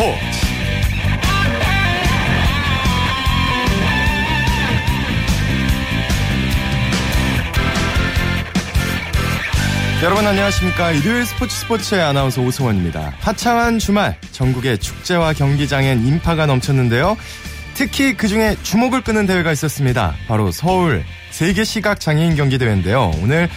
스포츠. 0.00 0.18
여러분 10.02 10.26
안녕하십니까? 10.26 10.92
일요일 10.92 11.26
스포츠 11.26 11.54
스포츠의 11.54 12.00
아나운서 12.00 12.40
오승원입니다. 12.40 13.12
화창한 13.20 13.78
주말 13.78 14.16
전국의 14.32 14.78
축제와 14.78 15.34
경기장엔 15.34 16.06
인파가 16.06 16.46
넘쳤는데요. 16.46 17.18
특히 17.74 18.16
그중에 18.16 18.56
주목을 18.62 19.02
끄는 19.02 19.26
대회가 19.26 19.52
있었습니다. 19.52 20.14
바로 20.26 20.50
서울 20.50 21.04
세계 21.30 21.64
시각 21.64 22.00
장애인 22.00 22.36
경기 22.36 22.56
대회인데요. 22.56 23.12
오늘 23.22 23.50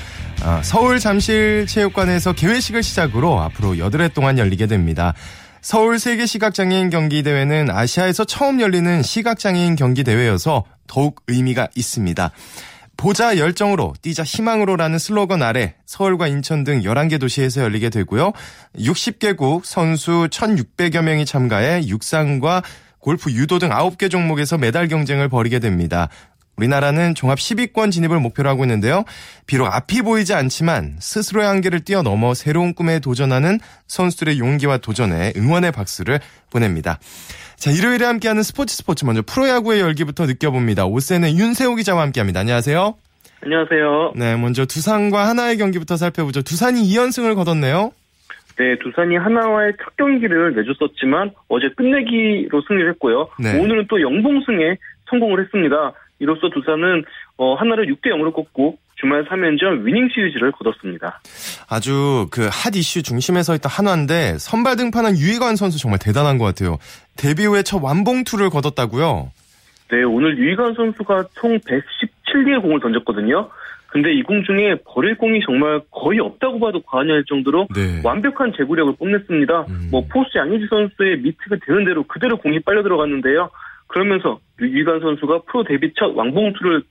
어, 0.44 0.59
서울 0.62 1.00
잠실체육관에서 1.00 2.34
개회식을 2.34 2.84
시작으로 2.84 3.39
앞으로 3.39 3.75
8회 3.75 4.14
동안 4.14 4.38
열리게 4.38 4.67
됩니다. 4.67 5.14
서울 5.63 5.98
세계 5.98 6.26
시각장애인 6.26 6.90
경기 6.90 7.23
대회는 7.23 7.70
아시아에서 7.72 8.26
처음 8.26 8.59
열리는 8.59 9.02
시각장애인 9.02 9.77
경기 9.77 10.03
대회여서 10.03 10.66
더욱 10.88 11.22
의미가 11.30 11.70
있습니다. 11.73 12.31
보자 12.98 13.38
열정으로 13.38 13.94
뛰자 14.02 14.23
희망으로라는 14.23 14.99
슬로건 14.99 15.41
아래 15.41 15.76
서울과 15.86 16.27
인천 16.27 16.66
등 16.66 16.81
11개 16.81 17.17
도시에서 17.17 17.62
열리게 17.62 17.91
되고요. 17.91 18.34
60개국 18.77 19.63
선수 19.63 20.27
1,600여 20.30 21.02
명이 21.02 21.26
참가해 21.26 21.88
육상과 21.88 22.61
골프, 23.00 23.31
유도 23.31 23.58
등 23.58 23.70
9개 23.70 24.11
종목에서 24.11 24.58
메달 24.58 24.89
경쟁을 24.89 25.30
벌이게 25.30 25.59
됩니다. 25.59 26.09
우리나라는 26.57 27.16
종합 27.16 27.38
10위권 27.38 27.91
진입을 27.91 28.19
목표로 28.19 28.50
하고 28.50 28.64
있는데요. 28.64 29.03
비록 29.47 29.67
앞이 29.67 30.02
보이지 30.02 30.33
않지만 30.33 30.95
스스로의 31.00 31.47
한계를 31.47 31.81
뛰어넘어 31.81 32.33
새로운 32.33 32.73
꿈에 32.73 33.00
도전하는 33.00 33.59
선수들의 33.88 34.39
용기와 34.39 34.78
도전에 34.78 35.33
응원의 35.36 35.72
박수를 35.72 36.19
보냅니다. 36.52 37.00
자, 37.55 37.72
일요일에 37.72 38.05
함께하는 38.05 38.44
스포츠 38.44 38.75
스포츠 38.75 39.05
먼저 39.05 39.22
프로야구의 39.25 39.81
열기부터 39.81 40.25
느껴봅니다. 40.25 40.86
오센의 40.86 41.38
윤세호 41.38 41.75
기자와 41.75 42.02
함께합니다. 42.03 42.41
안녕하세요. 42.41 42.95
안녕하세요. 43.44 44.13
네, 44.16 44.35
먼저 44.38 44.66
두산과 44.66 45.28
하나의 45.28 45.58
경기부터 45.58 45.97
살펴보죠. 45.97 46.41
두산이 46.44 46.81
2연승을 46.81 47.35
거뒀네요. 47.35 47.91
네, 48.58 48.78
두산이 48.80 49.17
하나와의 49.17 49.73
첫 49.83 49.97
경기를 49.97 50.56
내줬었지만 50.56 51.31
어제 51.47 51.69
끝내기로 51.75 52.61
승리를 52.67 52.89
했고요. 52.91 53.30
네. 53.39 53.59
오늘은 53.59 53.88
또 53.89 54.00
영봉승에 54.02 54.78
성공을 55.09 55.44
했습니다. 55.44 55.94
이로써 56.19 56.50
두산은 56.50 57.03
어, 57.38 57.56
하나를 57.56 57.88
6대 57.88 58.08
0으로 58.08 58.33
꺾고 58.33 58.78
주말 58.95 59.25
3연전 59.25 59.83
위닝 59.83 60.08
시리즈를 60.14 60.52
거뒀습니다. 60.52 61.19
아주 61.69 62.28
그 62.31 62.47
핫 62.52 62.75
이슈 62.75 63.03
중심에 63.03 63.44
서 63.44 63.56
있던 63.56 63.69
한화인데 63.69 64.38
선발 64.38 64.78
등판한 64.78 65.17
유희관 65.17 65.56
선수 65.58 65.78
정말 65.80 66.00
대단한 66.00 66.38
것 66.38 66.45
같아요. 66.45 66.78
데뷔 67.17 67.45
후에 67.45 67.64
첫 67.64 67.81
완봉투를 67.84 68.50
거뒀다고요? 68.50 69.31
네, 69.91 70.03
오늘 70.03 70.38
유희관 70.38 70.75
선수가 70.75 71.25
총 71.36 71.59
117개의 71.59 72.61
공을 72.61 72.80
던졌거든요. 72.80 73.50
근데 73.88 74.11
이 74.11 74.23
공 74.23 74.44
중에 74.44 74.75
버릴 74.88 75.16
공이 75.17 75.41
정말 75.45 75.81
거의 75.91 76.19
없다고 76.19 76.59
봐도 76.59 76.81
과언이 76.81 77.11
아닐 77.11 77.23
정도로 77.28 77.67
네. 77.75 78.02
완벽한 78.03 78.52
제구력을 78.58 78.95
뽐냈습니다. 78.95 79.66
음. 79.69 79.88
뭐 79.91 80.03
포수 80.09 80.30
양의지 80.36 80.66
선수의 80.67 81.17
미트가 81.19 81.58
되는 81.64 81.86
대로 81.86 82.02
그대로 82.03 82.38
공이 82.38 82.59
빨려 82.61 82.81
들어갔는데요. 82.81 83.52
그러면서 83.94 84.39
유희관 84.59 85.02
선수가 85.02 85.44
프로 85.44 85.63
데뷔 85.63 85.94
첫 85.95 86.16
왕봉투를 86.16 86.81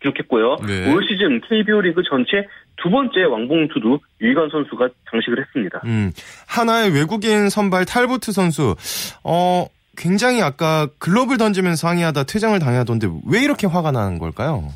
기록했고요. 0.00 0.56
네. 0.68 0.92
올 0.92 1.02
시즌 1.02 1.40
KBO 1.40 1.80
리그 1.80 2.02
전체 2.08 2.46
두 2.76 2.88
번째 2.90 3.24
왕봉투도 3.24 3.98
유희관 4.20 4.48
선수가 4.50 4.88
장식을 5.10 5.40
했습니다. 5.40 5.80
음, 5.84 6.12
하나의 6.46 6.94
외국인 6.94 7.48
선발 7.48 7.86
탈보트 7.86 8.30
선수, 8.30 8.76
어, 9.24 9.66
굉장히 9.96 10.40
아까 10.40 10.86
글러브를 11.00 11.38
던지면서 11.38 11.88
항의하다 11.88 12.22
퇴장을 12.22 12.56
당하던데 12.60 13.08
왜 13.28 13.42
이렇게 13.42 13.66
화가 13.66 13.90
나는 13.90 14.20
걸까요? 14.20 14.68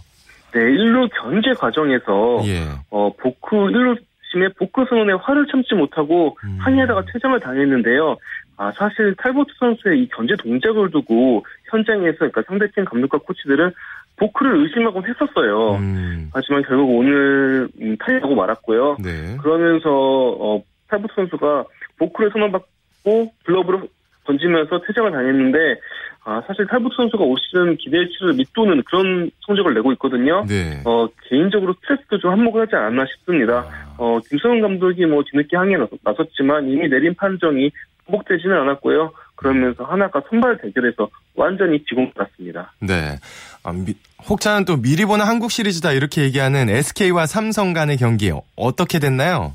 네, 0.53 0.59
1루 0.59 1.09
견제 1.23 1.53
과정에서 1.57 2.43
예. 2.47 2.67
어, 2.91 3.13
보크 3.17 3.55
1루 3.55 3.97
심의 4.33 4.51
보크 4.59 4.85
선언에 4.89 5.13
화를 5.13 5.47
참지 5.51 5.75
못하고 5.75 6.37
음. 6.43 6.59
항의하다가 6.61 7.05
퇴장을 7.13 7.39
당했는데요. 7.39 8.17
아, 8.57 8.71
사실 8.77 9.15
탈보트 9.17 9.53
선수의 9.59 10.03
이 10.03 10.09
견제 10.09 10.35
동작을 10.37 10.91
두고 10.91 11.45
현장에서 11.71 12.19
그러니까 12.19 12.43
상대팀 12.47 12.85
감독과 12.85 13.19
코치들은 13.19 13.73
보크를 14.17 14.57
의심하곤 14.59 15.05
했었어요. 15.09 15.77
음, 15.77 16.31
하지만 16.33 16.63
결국 16.63 16.97
오늘 16.99 17.69
음, 17.81 17.97
탈리하고 17.99 18.35
말았고요. 18.35 18.99
네. 19.03 19.37
그러면서 19.43 19.89
어, 19.91 20.63
탈보트 20.89 21.15
선수가 21.15 21.65
보크를 21.99 22.31
선언받고 22.33 23.33
글러브로 23.45 23.83
던지면서 24.25 24.83
퇴장을 24.87 25.11
당했는데 25.11 25.81
아, 26.25 26.41
사실 26.47 26.67
탈보트 26.67 26.95
선수가 26.95 27.25
올 27.25 27.37
시즌 27.41 27.77
기대치를 27.77 28.35
밑도는 28.35 28.83
그런 28.85 29.31
성적을 29.47 29.75
내고 29.75 29.91
있거든요. 29.95 30.45
네. 30.47 30.81
어, 30.85 31.09
개인적으로 31.29 31.75
스트레스도 31.81 32.19
좀 32.19 32.31
한몫을 32.31 32.61
하지 32.63 32.77
않았나 32.77 33.07
싶습니다. 33.07 33.65
어, 33.99 34.21
김성훈 34.29 34.61
감독이 34.61 35.05
뭐 35.07 35.25
뒤늦게 35.29 35.57
항의에 35.57 35.79
나섰- 35.79 35.99
나섰지만 36.05 36.69
이미 36.69 36.89
내린 36.89 37.15
판정이 37.15 37.71
반복되지는 38.07 38.57
않았고요. 38.63 39.13
그러면서 39.37 39.85
하나가 39.85 40.23
선발 40.29 40.59
대결에서 40.63 41.09
완전히 41.35 41.83
지공받았습니다. 41.85 42.73
네. 42.81 43.19
아, 43.65 43.73
미- 43.73 43.95
혹자는 44.29 44.65
또 44.65 44.77
미리 44.77 45.05
보는 45.05 45.25
한국 45.27 45.51
시리즈다 45.51 45.93
이렇게 45.93 46.23
얘기하는 46.23 46.69
SK와 46.69 47.27
삼성 47.27 47.73
간의 47.73 47.97
경기 47.97 48.33
어떻게 48.57 48.99
됐나요? 48.99 49.53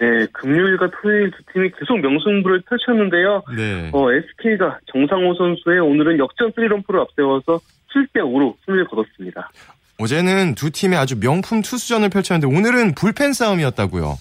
네, 0.00 0.26
금요일과 0.32 0.90
토요일 1.00 1.30
두 1.32 1.38
팀이 1.52 1.70
계속 1.78 1.98
명승부를 2.00 2.62
펼쳤는데요. 2.68 3.42
네. 3.56 3.90
어, 3.92 4.12
SK가 4.12 4.78
정상호 4.92 5.34
선수의 5.34 5.80
오늘은 5.80 6.18
역전 6.18 6.52
3런프를 6.52 7.00
앞세워서 7.00 7.58
7대 7.92 8.20
5로 8.20 8.54
승리를 8.64 8.86
거뒀습니다. 8.88 9.50
어제는 9.98 10.54
두 10.54 10.70
팀의 10.70 10.96
아주 10.98 11.18
명품 11.18 11.62
투수전을 11.62 12.10
펼쳤는데 12.10 12.46
오늘은 12.56 12.94
불펜 12.94 13.32
싸움이었다고요. 13.32 14.16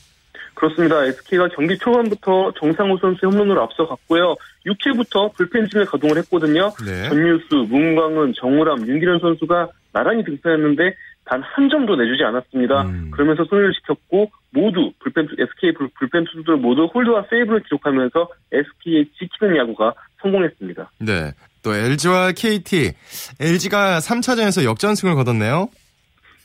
그렇습니다. 0.62 1.04
SK가 1.06 1.50
경기 1.50 1.78
초반부터 1.78 2.52
정상호 2.60 2.98
선수의 2.98 3.32
홈런으로 3.32 3.62
앞서갔고요. 3.64 4.36
6회부터 4.66 5.32
불펜진을 5.36 5.86
가동을 5.86 6.18
했거든요. 6.18 6.72
네. 6.84 7.08
전유수, 7.10 7.68
문광은, 7.70 8.34
정우람, 8.36 8.88
윤기련 8.88 9.20
선수가 9.20 9.70
나란히 9.94 10.24
등판했는데 10.24 10.96
단 11.26 11.42
한 11.44 11.70
점도 11.70 11.96
내주지 11.96 12.24
않았습니다. 12.24 12.84
음. 12.84 13.12
그러면서 13.12 13.46
승리를 13.50 13.72
지켰고 13.74 14.32
모두 14.52 14.92
불펜 15.00 15.28
SK 15.38 15.74
불- 15.74 15.90
불펜 16.00 16.24
투수들 16.26 16.56
모두 16.58 16.86
홀드와 16.86 17.26
세이브를 17.30 17.62
기록하면서 17.64 18.30
SK의 18.54 19.06
지키는 19.20 19.58
야구가 19.58 19.94
성공했습니다. 20.22 20.90
네. 21.02 21.34
또 21.64 21.76
LG와 21.76 22.32
KT. 22.32 22.94
LG가 23.42 24.00
3차전에서 24.00 24.64
역전승을 24.64 25.16
거뒀네요. 25.16 25.68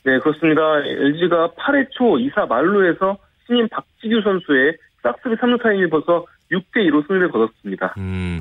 네, 0.05 0.19
그렇습니다. 0.19 0.61
LG가 0.85 1.53
8회 1.57 1.87
초 1.93 2.17
2사 2.17 2.49
말루에서 2.49 3.17
신인 3.53 3.69
박지규 3.69 4.23
선수의 4.23 4.77
싹쓸이 5.03 5.37
3루타에 5.37 5.63
힘입어 5.63 6.25
6대2로 6.51 7.07
승리를 7.07 7.31
거뒀습니다. 7.31 7.95
음, 7.99 8.41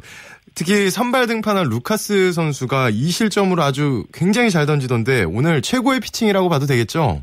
특히 0.56 0.90
선발 0.90 1.28
등판한 1.28 1.68
루카스 1.70 2.32
선수가 2.32 2.92
2실점으로 2.92 3.60
아주 3.60 4.06
굉장히 4.14 4.50
잘 4.50 4.66
던지던데 4.66 5.24
오늘 5.24 5.62
최고의 5.62 6.00
피칭이라고 6.00 6.50
봐도 6.50 6.66
되겠죠? 6.66 7.22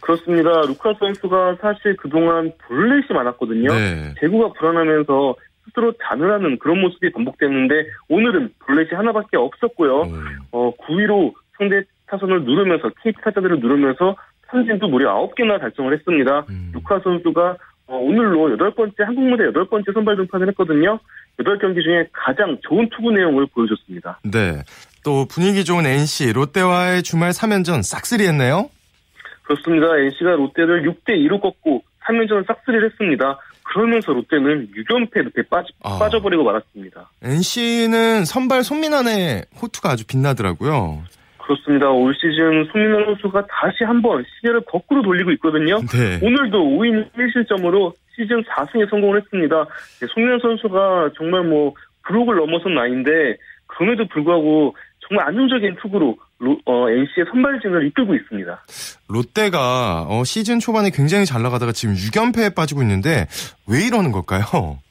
그렇습니다. 0.00 0.50
루카스 0.62 0.94
선수가 0.98 1.56
사실 1.60 1.96
그동안 1.96 2.52
볼넷이 2.66 3.06
많았거든요. 3.10 3.68
네. 3.68 4.14
제구가 4.20 4.52
불안하면서 4.58 5.36
스스로 5.64 5.92
자멸하는 6.02 6.58
그런 6.58 6.80
모습이 6.80 7.12
반복됐는데 7.12 7.74
오늘은 8.08 8.54
볼넷이 8.66 8.90
하나밖에 8.92 9.36
없었고요. 9.36 10.02
음, 10.02 10.38
어, 10.52 10.72
구위로 10.76 11.32
상대 11.56 11.82
타선을 12.06 12.44
누르면서 12.44 12.90
KT 13.02 13.20
타자들을 13.22 13.60
누르면서 13.60 14.16
삼진도 14.50 14.88
무려 14.88 15.14
9개나 15.14 15.60
달성을 15.60 15.92
했습니다. 15.92 16.46
음. 16.48 16.70
루카 16.74 17.00
선수가 17.00 17.56
어, 17.86 17.96
오늘로 17.96 18.52
여덟 18.52 18.72
번째 18.74 18.94
한국 18.98 19.24
무대 19.24 19.44
여덟 19.44 19.66
번째 19.68 19.90
선발 19.92 20.16
등판을 20.16 20.48
했거든요. 20.48 21.00
여덟 21.40 21.58
경기 21.58 21.82
중에 21.82 22.06
가장 22.12 22.56
좋은 22.68 22.88
투구 22.90 23.10
내용을 23.10 23.46
보여줬습니다. 23.52 24.20
네. 24.22 24.62
또 25.04 25.26
분위기 25.26 25.64
좋은 25.64 25.86
NC, 25.86 26.32
롯데와의 26.32 27.02
주말 27.02 27.30
3연전 27.30 27.82
싹쓸이했네요. 27.82 28.70
그렇습니다. 29.42 29.86
NC가 29.96 30.36
롯데를 30.36 30.82
6대 30.84 31.16
2로 31.26 31.40
꺾고 31.40 31.82
3연전을 32.06 32.46
싹쓸이를 32.46 32.90
했습니다. 32.90 33.38
그러면서 33.64 34.12
롯데는 34.12 34.68
6연패 34.76 35.24
늪에 35.24 35.42
빠지, 35.48 35.68
아. 35.82 35.98
빠져버리고 35.98 36.44
말았습니다. 36.44 37.10
NC는 37.22 38.24
선발 38.24 38.62
손민환의 38.62 39.46
호투가 39.60 39.90
아주 39.90 40.06
빛나더라고요. 40.06 41.02
그렇습니다. 41.54 41.90
올 41.90 42.14
시즌 42.14 42.64
손민호 42.70 43.04
선수가 43.06 43.46
다시 43.46 43.82
한번 43.84 44.24
시계를 44.36 44.60
거꾸로 44.70 45.02
돌리고 45.02 45.32
있거든요. 45.32 45.78
네. 45.80 46.18
오늘도 46.22 46.58
5인 46.58 47.10
1실점으로 47.12 47.92
시즌 48.14 48.42
4승에 48.44 48.88
성공을 48.88 49.20
했습니다. 49.20 49.64
네, 50.00 50.06
손민호 50.14 50.38
선수가 50.40 51.10
정말 51.16 51.42
뭐 51.44 51.74
브록을 52.06 52.36
넘어선 52.36 52.74
나이인데 52.74 53.10
그럼에도 53.66 54.06
불구하고 54.08 54.76
정말 55.08 55.26
안정적인 55.28 55.76
투구로 55.82 56.16
로- 56.38 56.58
어, 56.66 56.88
NC의 56.88 57.26
선발진을 57.30 57.86
이끌고 57.88 58.14
있습니다. 58.14 58.64
롯데가 59.08 60.06
어, 60.08 60.22
시즌 60.24 60.60
초반에 60.60 60.90
굉장히 60.90 61.24
잘 61.26 61.42
나가다가 61.42 61.72
지금 61.72 61.94
6연패에 61.94 62.54
빠지고 62.54 62.82
있는데 62.82 63.26
왜 63.68 63.86
이러는 63.86 64.12
걸까요? 64.12 64.78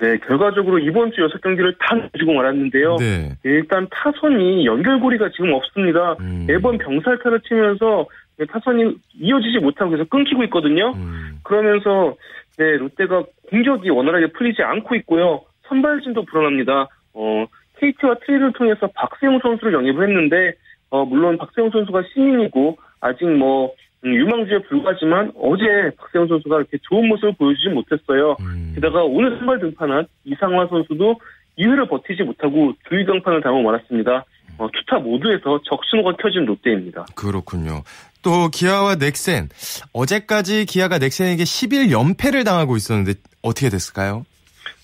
네, 0.00 0.16
결과적으로 0.18 0.78
이번 0.78 1.10
주 1.12 1.22
여섯 1.22 1.40
경기를 1.40 1.74
다 1.80 1.96
가지고 2.12 2.34
말았는데요. 2.34 2.96
네. 2.96 3.32
일단 3.42 3.88
타선이 3.90 4.64
연결고리가 4.64 5.30
지금 5.30 5.52
없습니다. 5.52 6.16
음. 6.20 6.44
매번 6.46 6.78
병살타를 6.78 7.40
치면서 7.40 8.06
네, 8.36 8.46
타선이 8.46 8.96
이어지지 9.18 9.58
못하고 9.58 9.90
계속 9.90 10.08
끊기고 10.08 10.44
있거든요. 10.44 10.92
음. 10.92 11.40
그러면서 11.42 12.16
네, 12.58 12.76
롯데가 12.76 13.24
공격이 13.50 13.90
원활하게 13.90 14.28
풀리지 14.28 14.62
않고 14.62 14.94
있고요. 14.96 15.42
선발진도 15.66 16.24
불안합니다. 16.24 16.88
어, 17.14 17.46
KT와 17.78 18.14
트레이드를 18.24 18.52
통해서 18.52 18.88
박세웅 18.94 19.40
선수를 19.40 19.72
영입을 19.72 20.08
했는데 20.08 20.52
어, 20.90 21.04
물론 21.04 21.38
박세웅 21.38 21.70
선수가 21.70 22.02
신인이고 22.14 22.78
아직 23.00 23.24
뭐 23.28 23.66
음, 23.66 23.70
유망주에 24.04 24.58
불과하지만 24.68 25.32
어제 25.40 25.64
박세웅 25.96 26.28
선수가 26.28 26.56
이렇게 26.56 26.78
좋은 26.82 27.08
모습을 27.08 27.32
보여주지 27.38 27.68
못했어요. 27.70 28.36
음. 28.40 28.72
게다가 28.74 29.02
오늘 29.02 29.36
선발 29.38 29.58
등판한 29.60 30.06
이상화 30.24 30.68
선수도 30.68 31.20
2회를 31.58 31.88
버티지 31.88 32.22
못하고 32.22 32.74
주의경판을 32.88 33.42
당하고 33.42 33.62
말았습니다. 33.62 34.24
어, 34.58 34.68
투타 34.72 34.98
모두에서 34.98 35.60
적신호가 35.64 36.16
켜진 36.20 36.44
롯데입니다. 36.44 37.06
그렇군요. 37.14 37.82
또 38.22 38.48
기아와 38.48 38.96
넥센 38.96 39.48
어제까지 39.92 40.66
기아가 40.66 40.98
넥센에게 40.98 41.44
11 41.44 41.92
연패를 41.92 42.44
당하고 42.44 42.76
있었는데 42.76 43.14
어떻게 43.42 43.68
됐을까요? 43.68 44.24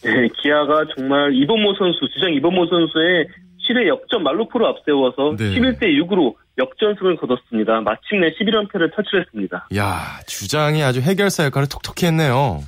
네, 0.03 0.29
기아가 0.41 0.85
정말 0.97 1.35
이범모 1.35 1.75
선수, 1.75 2.01
주장 2.13 2.33
이범모 2.33 2.67
선수의 2.67 3.27
7회 3.69 3.89
역전 3.89 4.23
말루포로 4.23 4.67
앞세워서 4.67 5.37
네. 5.37 5.55
11대 5.55 5.83
6으로 6.03 6.35
역전승을 6.59 7.17
거뒀습니다. 7.17 7.81
마침내 7.81 8.31
11연패를 8.31 8.95
탈출했습니다. 8.95 9.69
야 9.77 10.21
주장이 10.27 10.83
아주 10.83 11.01
해결사 11.01 11.45
역할을 11.47 11.69
톡톡히 11.69 12.07
했네요. 12.07 12.61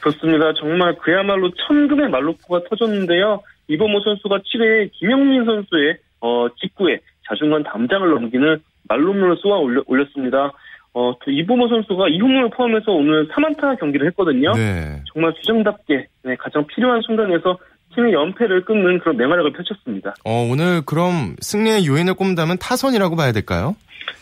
그렇습니다. 0.00 0.52
정말 0.54 0.94
그야말로 0.96 1.50
천금의 1.66 2.10
말루포가 2.10 2.68
터졌는데요. 2.68 3.42
이범모 3.68 4.00
선수가 4.00 4.38
7회에 4.38 4.90
김영민 4.92 5.44
선수의 5.44 5.96
어, 6.20 6.46
직구에 6.60 7.00
자중간 7.28 7.64
담장을 7.64 8.08
넘기는 8.08 8.62
말홈런을 8.88 9.36
쏘아 9.42 9.58
올려, 9.58 9.82
올렸습니다. 9.86 10.52
어, 10.94 11.14
또 11.24 11.30
이범모 11.30 11.68
선수가 11.68 12.08
이 12.08 12.20
홈런을 12.20 12.50
포함해서 12.50 12.92
오늘 12.92 13.28
3안타 13.28 13.78
경기를 13.78 14.06
했거든요. 14.08 14.52
네. 14.52 15.02
정말 15.12 15.34
주장답게 15.34 16.06
네, 16.22 16.36
가장 16.36 16.66
필요한 16.66 17.02
순간에서 17.02 17.58
팀의 17.96 18.12
연패를 18.12 18.64
끊는 18.64 19.00
그런 19.00 19.16
맹활약을 19.16 19.52
펼쳤습니다. 19.52 20.14
어, 20.24 20.48
오늘 20.50 20.82
그럼 20.86 21.34
승리의 21.40 21.86
요인을 21.86 22.14
꼽는다면 22.14 22.58
타선이라고 22.58 23.16
봐야 23.16 23.32
될까요? 23.32 23.74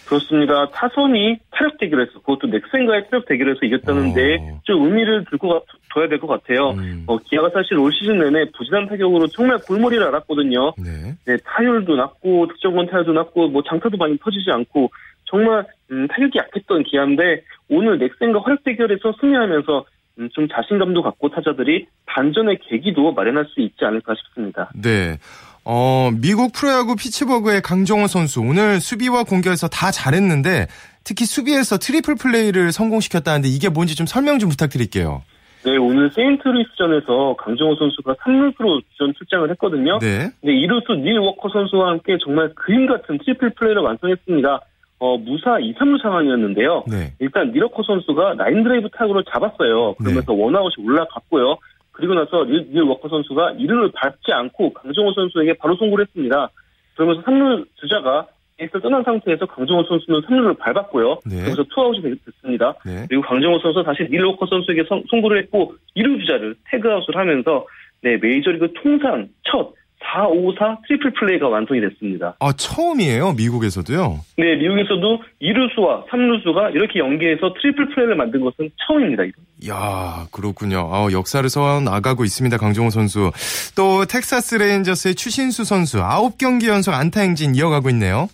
그렇습니다. 0.06 0.68
타선이 0.70 1.38
타력 1.50 1.78
대결에서 1.78 2.12
그것도 2.20 2.46
넥센과의 2.48 3.08
타력 3.10 3.26
대결에서 3.26 3.60
이겼다는데 3.64 4.36
어. 4.40 4.60
좀 4.64 4.84
의미를 4.86 5.24
들고 5.30 5.48
가, 5.48 5.60
둬야 5.94 6.08
될 6.08 6.18
것 6.18 6.26
같아요. 6.26 6.70
음. 6.70 7.04
어, 7.06 7.18
기아가 7.18 7.50
사실 7.50 7.78
올 7.78 7.92
시즌 7.92 8.18
내내 8.18 8.50
부진한 8.56 8.86
타격으로 8.88 9.26
정말 9.28 9.58
골머리를 9.66 10.02
앓았거든요. 10.06 10.74
네. 10.78 11.14
네, 11.26 11.36
타율도 11.44 11.96
낮고 11.96 12.48
득점권 12.48 12.86
타율도 12.88 13.12
낮고 13.12 13.48
뭐 13.48 13.62
장타도 13.62 13.96
많이 13.96 14.18
터지지 14.18 14.50
않고 14.50 14.90
정말 15.24 15.66
음, 15.90 16.06
타격이 16.08 16.38
약했던 16.38 16.84
기아인데 16.84 17.42
오늘 17.70 17.98
넥센과 17.98 18.40
활약 18.42 18.62
대결에서 18.64 19.14
승리하면서 19.20 19.78
음, 19.78 19.84
좀 20.32 20.49
자신감도 20.49 21.02
갖고 21.02 21.28
타자들이 21.28 21.87
반전의 22.06 22.61
계기도 22.69 23.12
마련할 23.12 23.46
수 23.46 23.61
있지 23.61 23.84
않을까 23.84 24.14
싶습니다. 24.14 24.70
네. 24.75 25.19
어, 25.64 26.11
미국 26.20 26.52
프로야구 26.52 26.94
피츠버그의 26.94 27.62
강정호 27.62 28.06
선수 28.06 28.40
오늘 28.40 28.81
수비와 28.81 29.25
공격에서 29.25 29.69
다 29.69 29.90
잘했는데 29.90 30.66
특히 31.05 31.25
수비에서 31.25 31.78
트리플 31.78 32.16
플레이를 32.16 32.70
성공시켰다는데 32.70 33.49
이게 33.49 33.69
뭔지 33.69 33.96
좀 33.96 34.06
설명 34.06 34.38
좀 34.38 34.50
부탁드릴게요. 34.50 35.22
네, 35.64 35.78
오늘 35.78 36.11
세인트루이스전에서 36.11 37.37
강정호 37.38 37.76
선수가 37.76 38.14
3루수로 38.14 38.82
주전 38.93 39.14
출장을 39.17 39.50
했거든요. 39.52 39.99
네. 39.99 40.31
네, 40.43 40.52
이루수 40.52 40.93
닐 40.93 41.19
워커 41.19 41.49
선수와 41.49 41.88
함께 41.88 42.19
정말 42.22 42.52
그림 42.55 42.87
같은 42.87 43.19
트리플 43.19 43.50
플레이를 43.55 43.81
완성했습니다. 43.82 44.60
어, 45.04 45.18
무사 45.18 45.58
2, 45.58 45.74
3루 45.74 46.00
상황이었는데요. 46.00 46.84
네. 46.88 47.12
일단 47.20 47.52
닐 47.52 47.62
워커 47.64 47.82
선수가 47.82 48.36
라인 48.38 48.62
드라이브 48.64 48.88
타구로 48.88 49.22
잡았어요. 49.24 49.94
그러면서 49.96 50.32
원아웃이 50.32 50.82
올라갔고요. 50.82 51.58
그리고 51.92 52.14
나서 52.14 52.44
닐, 52.46 52.66
닐 52.72 52.82
워커 52.84 53.10
선수가 53.10 53.52
2루를 53.58 53.90
밟지 53.94 54.32
않고 54.32 54.72
강정호 54.72 55.12
선수에게 55.12 55.54
바로 55.58 55.76
송구를 55.76 56.06
했습니다. 56.06 56.48
그러면서 56.96 57.20
3루 57.22 57.66
주자가 57.74 58.26
베이스를 58.56 58.80
떠난 58.80 59.02
상태에서 59.02 59.44
강정호 59.44 59.82
선수는 59.84 60.22
3루를 60.22 60.58
밟았고요. 60.58 61.18
네. 61.26 61.42
그래서 61.42 61.62
투아웃이 61.64 62.00
됐- 62.00 62.24
됐습니다. 62.24 62.72
네. 62.86 63.04
그리고 63.08 63.22
강정호 63.24 63.58
선수 63.58 63.82
다시 63.82 64.04
닐 64.10 64.24
워커 64.24 64.46
선수에게 64.46 64.84
성- 64.88 65.02
송구를 65.10 65.42
했고 65.42 65.74
1루 65.96 66.18
주자를 66.20 66.54
태그아웃을 66.70 67.14
하면서 67.14 67.66
네, 68.02 68.16
메이저리그 68.16 68.72
통산 68.82 69.28
첫 69.44 69.72
4, 70.04 70.28
5, 70.28 70.54
4 70.58 70.78
트리플 70.86 71.12
플레이가 71.12 71.48
완성이 71.48 71.80
됐습니다. 71.80 72.36
아, 72.38 72.52
처음이에요. 72.52 73.32
미국에서도요. 73.32 74.20
네, 74.36 74.56
미국에서도 74.56 75.22
2루수와 75.42 76.06
3루수가 76.08 76.74
이렇게 76.74 76.98
연계해서 76.98 77.54
트리플 77.60 77.88
플레이를 77.90 78.14
만든 78.14 78.40
것은 78.40 78.70
처음입니다. 78.86 79.24
이건. 79.24 79.44
야 79.68 80.26
그렇군요. 80.32 80.88
아, 80.92 81.08
역사를 81.12 81.48
써 81.48 81.81
나가고 81.80 82.24
있습니다. 82.24 82.56
강정호 82.58 82.90
선수. 82.90 83.30
또 83.76 84.04
텍사스 84.04 84.56
레인저스의 84.56 85.14
추신수 85.14 85.64
선수 85.64 85.98
9경기 85.98 86.68
연속 86.68 86.92
안타 86.92 87.20
행진 87.20 87.54
이어가고 87.54 87.88
있네요. 87.90 88.28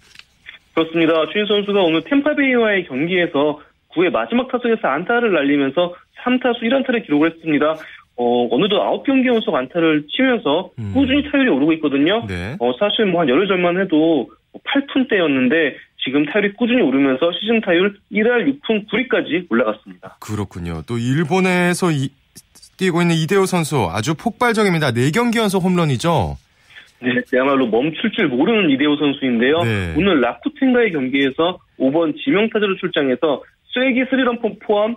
그렇습니다. 0.75 1.13
추신수 1.33 1.47
선수가 1.47 1.81
오늘 1.83 2.03
탬파베이와의 2.05 2.87
경기에서 2.87 3.61
9회 3.95 4.11
마지막 4.11 4.51
타석에서 4.51 4.87
안타를 4.87 5.33
날리면서 5.33 5.95
3타수 6.23 6.63
1안타를 6.63 7.05
기록을 7.05 7.33
했습니다. 7.33 7.77
어, 8.23 8.49
어느덧 8.55 8.77
9경기 9.03 9.27
연속 9.29 9.55
안타를 9.55 10.05
치면서 10.11 10.71
음. 10.79 10.93
꾸준히 10.93 11.23
타율이 11.31 11.49
오르고 11.49 11.73
있거든요. 11.75 12.27
네. 12.29 12.55
어, 12.61 12.71
사실 12.79 13.07
뭐 13.07 13.23
한 13.23 13.29
열흘 13.31 13.49
전만 13.49 13.81
해도 13.81 14.29
8푼대였는데 14.65 15.75
지금 16.05 16.27
타율이 16.27 16.53
꾸준히 16.53 16.83
오르면서 16.83 17.31
시즌 17.41 17.61
타율 17.63 17.97
1할 18.13 18.47
6푼 18.61 18.87
9리까지 18.89 19.47
올라갔습니다. 19.51 20.19
그렇군요. 20.21 20.83
또 20.87 20.99
일본에서 20.99 21.91
이- 21.93 22.11
뛰고 22.77 23.01
있는 23.03 23.15
이대호 23.17 23.45
선수 23.47 23.89
아주 23.91 24.15
폭발적입니다. 24.15 24.91
4경기 24.93 25.37
연속 25.39 25.63
홈런이죠. 25.65 26.37
네, 27.03 27.11
그야말로 27.31 27.67
멈출 27.67 28.11
줄 28.13 28.29
모르는 28.29 28.71
이대호 28.71 28.97
선수인데요. 28.97 29.63
네. 29.63 29.95
오늘 29.97 30.21
라쿠텐과의 30.21 30.93
경기에서 30.93 31.59
5번 31.79 32.15
지명타자로 32.23 32.77
출장해서 32.77 33.43
쐐기 33.73 34.05
스리런폰 34.11 34.59
포함 34.61 34.97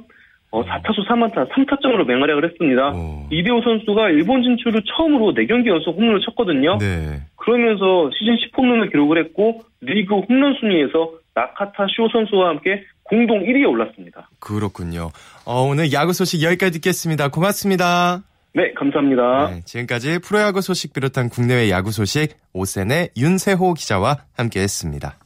어, 0.54 0.64
4타수 0.64 1.08
3안타 1.08 1.50
3타점으로 1.50 2.06
맹활약을 2.06 2.46
했습니다. 2.52 2.92
오. 2.92 3.26
이대호 3.32 3.62
선수가 3.64 4.12
일본 4.12 4.44
진출 4.44 4.76
후 4.76 4.82
처음으로 4.86 5.34
4경기 5.34 5.66
연속 5.66 5.98
홈런을 5.98 6.22
쳤거든요. 6.22 6.78
네. 6.78 7.22
그러면서 7.38 8.12
시즌 8.14 8.36
10홈런을 8.36 8.92
기록을 8.92 9.18
했고 9.18 9.62
리그 9.82 10.14
홈런 10.14 10.54
순위에서 10.60 11.14
나카타 11.34 11.88
쇼 11.90 12.08
선수와 12.08 12.50
함께 12.50 12.84
공동 13.02 13.40
1위에 13.40 13.68
올랐습니다. 13.68 14.30
그렇군요. 14.40 15.10
어, 15.44 15.64
오늘 15.64 15.92
야구 15.92 16.14
소식 16.14 16.44
여기까지 16.44 16.74
듣겠습니다. 16.74 17.30
고맙습니다. 17.30 18.22
네, 18.54 18.72
감사합니다. 18.76 19.50
네, 19.50 19.62
지금까지 19.66 20.20
프로야구 20.20 20.62
소식 20.62 20.94
비롯한 20.94 21.30
국내외 21.30 21.72
야구 21.72 21.90
소식 21.90 22.38
오센의 22.54 23.10
윤세호 23.18 23.74
기자와 23.74 24.18
함께했습니다. 24.38 25.18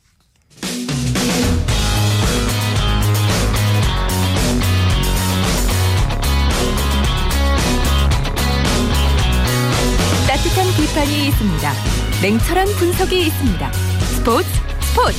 비판이 11.07 11.27
있습니다. 11.27 11.71
냉철한 12.21 12.67
분석이 12.77 13.17
있습니다. 13.27 13.67
스포츠 13.71 14.47
스포츠 14.81 15.17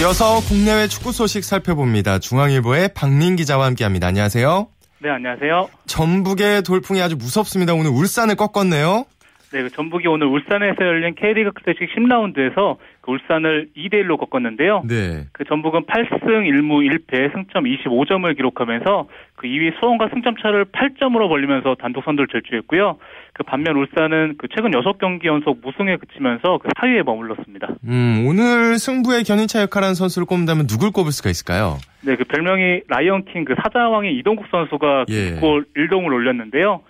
이어서 0.00 0.40
국내외 0.48 0.88
축구 0.88 1.12
소식 1.12 1.44
살펴봅니다. 1.44 2.18
중앙일보의 2.18 2.90
박민 2.94 3.36
기자와 3.36 3.66
함께합니다. 3.66 4.06
안녕하세요. 4.08 4.66
네, 5.00 5.10
안녕하세요. 5.10 5.68
전북의 5.86 6.62
돌풍이 6.62 7.00
아주 7.00 7.16
무섭습니다. 7.16 7.74
오늘 7.74 7.90
울산을 7.90 8.36
꺾었네요. 8.36 9.04
네, 9.52 9.62
그 9.62 9.70
전북이 9.70 10.08
오늘 10.08 10.26
울산에서 10.28 10.76
열린 10.80 11.14
K리그 11.14 11.52
클래식 11.52 11.94
10라운드에서 11.94 12.76
그 12.76 12.82
울산을 13.10 13.68
2대 13.76 13.94
1로 14.04 14.18
꺾었는데요. 14.18 14.82
네. 14.86 15.26
그 15.32 15.44
전북은 15.44 15.86
8승 15.86 16.22
1무 16.22 16.86
1패 16.88 17.32
승점 17.32 17.64
25점을 17.64 18.36
기록하면서 18.36 19.08
그 19.34 19.48
2위 19.48 19.78
수원과 19.80 20.10
승점 20.12 20.36
차를 20.40 20.66
8점으로 20.66 21.28
벌리면서 21.28 21.74
단독 21.74 22.04
선두를 22.04 22.28
질주했고요. 22.28 22.98
그 23.32 23.42
반면 23.42 23.76
울산은 23.76 24.34
그 24.38 24.46
최근 24.54 24.70
6경기 24.70 25.24
연속 25.24 25.60
무승에 25.62 25.96
그치면서 25.96 26.58
그 26.58 26.68
4위에 26.68 27.02
머물렀습니다. 27.02 27.68
음, 27.88 28.24
오늘 28.26 28.78
승부의 28.78 29.24
견인차 29.24 29.62
역할하는 29.62 29.94
선수를 29.94 30.26
꼽는다면 30.26 30.66
누굴 30.68 30.92
꼽을 30.92 31.10
수가 31.10 31.30
있을까요? 31.30 31.78
네, 32.02 32.16
그 32.16 32.24
별명이 32.24 32.82
라이언킹 32.88 33.44
그 33.44 33.54
사자왕의 33.62 34.16
이동국 34.18 34.46
선수가 34.50 35.06
예. 35.08 35.40
1골 35.40 35.64
1도움을 35.76 36.12
올렸는데요. 36.12 36.82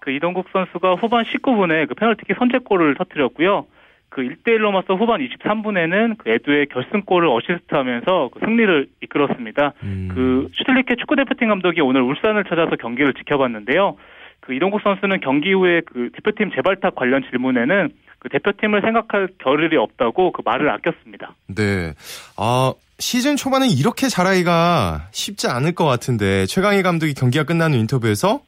그 0.00 0.10
이동국 0.10 0.46
선수가 0.52 0.94
후반 0.94 1.24
19분에 1.24 1.86
그 1.86 1.94
페널티킥 1.94 2.36
선제골을 2.38 2.94
터뜨렸고요. 2.96 3.66
그 4.10 4.22
1대1로 4.22 4.72
맞서 4.72 4.94
후반 4.94 5.20
23분에는 5.20 6.18
그 6.18 6.30
에두의 6.30 6.66
결승골을 6.66 7.28
어시스트하면서 7.28 8.30
그 8.34 8.40
승리를 8.40 8.88
이끌었습니다. 9.02 9.72
음. 9.84 10.08
그 10.12 10.48
슈틸리케 10.52 10.96
축구대표팀 10.96 11.48
감독이 11.48 11.80
오늘 11.80 12.02
울산을 12.02 12.44
찾아서 12.44 12.76
경기를 12.76 13.14
지켜봤는데요. 13.14 13.96
그 14.40 14.54
이동국 14.54 14.80
선수는 14.82 15.20
경기 15.20 15.52
후에 15.52 15.82
그 15.86 16.10
대표팀 16.12 16.50
재발탁 16.56 16.96
관련 16.96 17.22
질문에는 17.30 17.90
그 18.18 18.28
대표팀을 18.28 18.82
생각할 18.82 19.28
겨를이 19.38 19.76
없다고 19.76 20.32
그 20.32 20.42
말을 20.44 20.68
아꼈습니다. 20.70 21.34
네. 21.54 21.94
아, 22.36 22.74
시즌 22.98 23.36
초반에 23.36 23.66
이렇게 23.66 24.08
잘하기가 24.08 25.08
쉽지 25.12 25.46
않을 25.48 25.74
것 25.74 25.86
같은데 25.86 26.46
최강희 26.46 26.82
감독이 26.82 27.14
경기가 27.14 27.44
끝난 27.44 27.72
후 27.72 27.76
인터뷰에서 27.78 28.40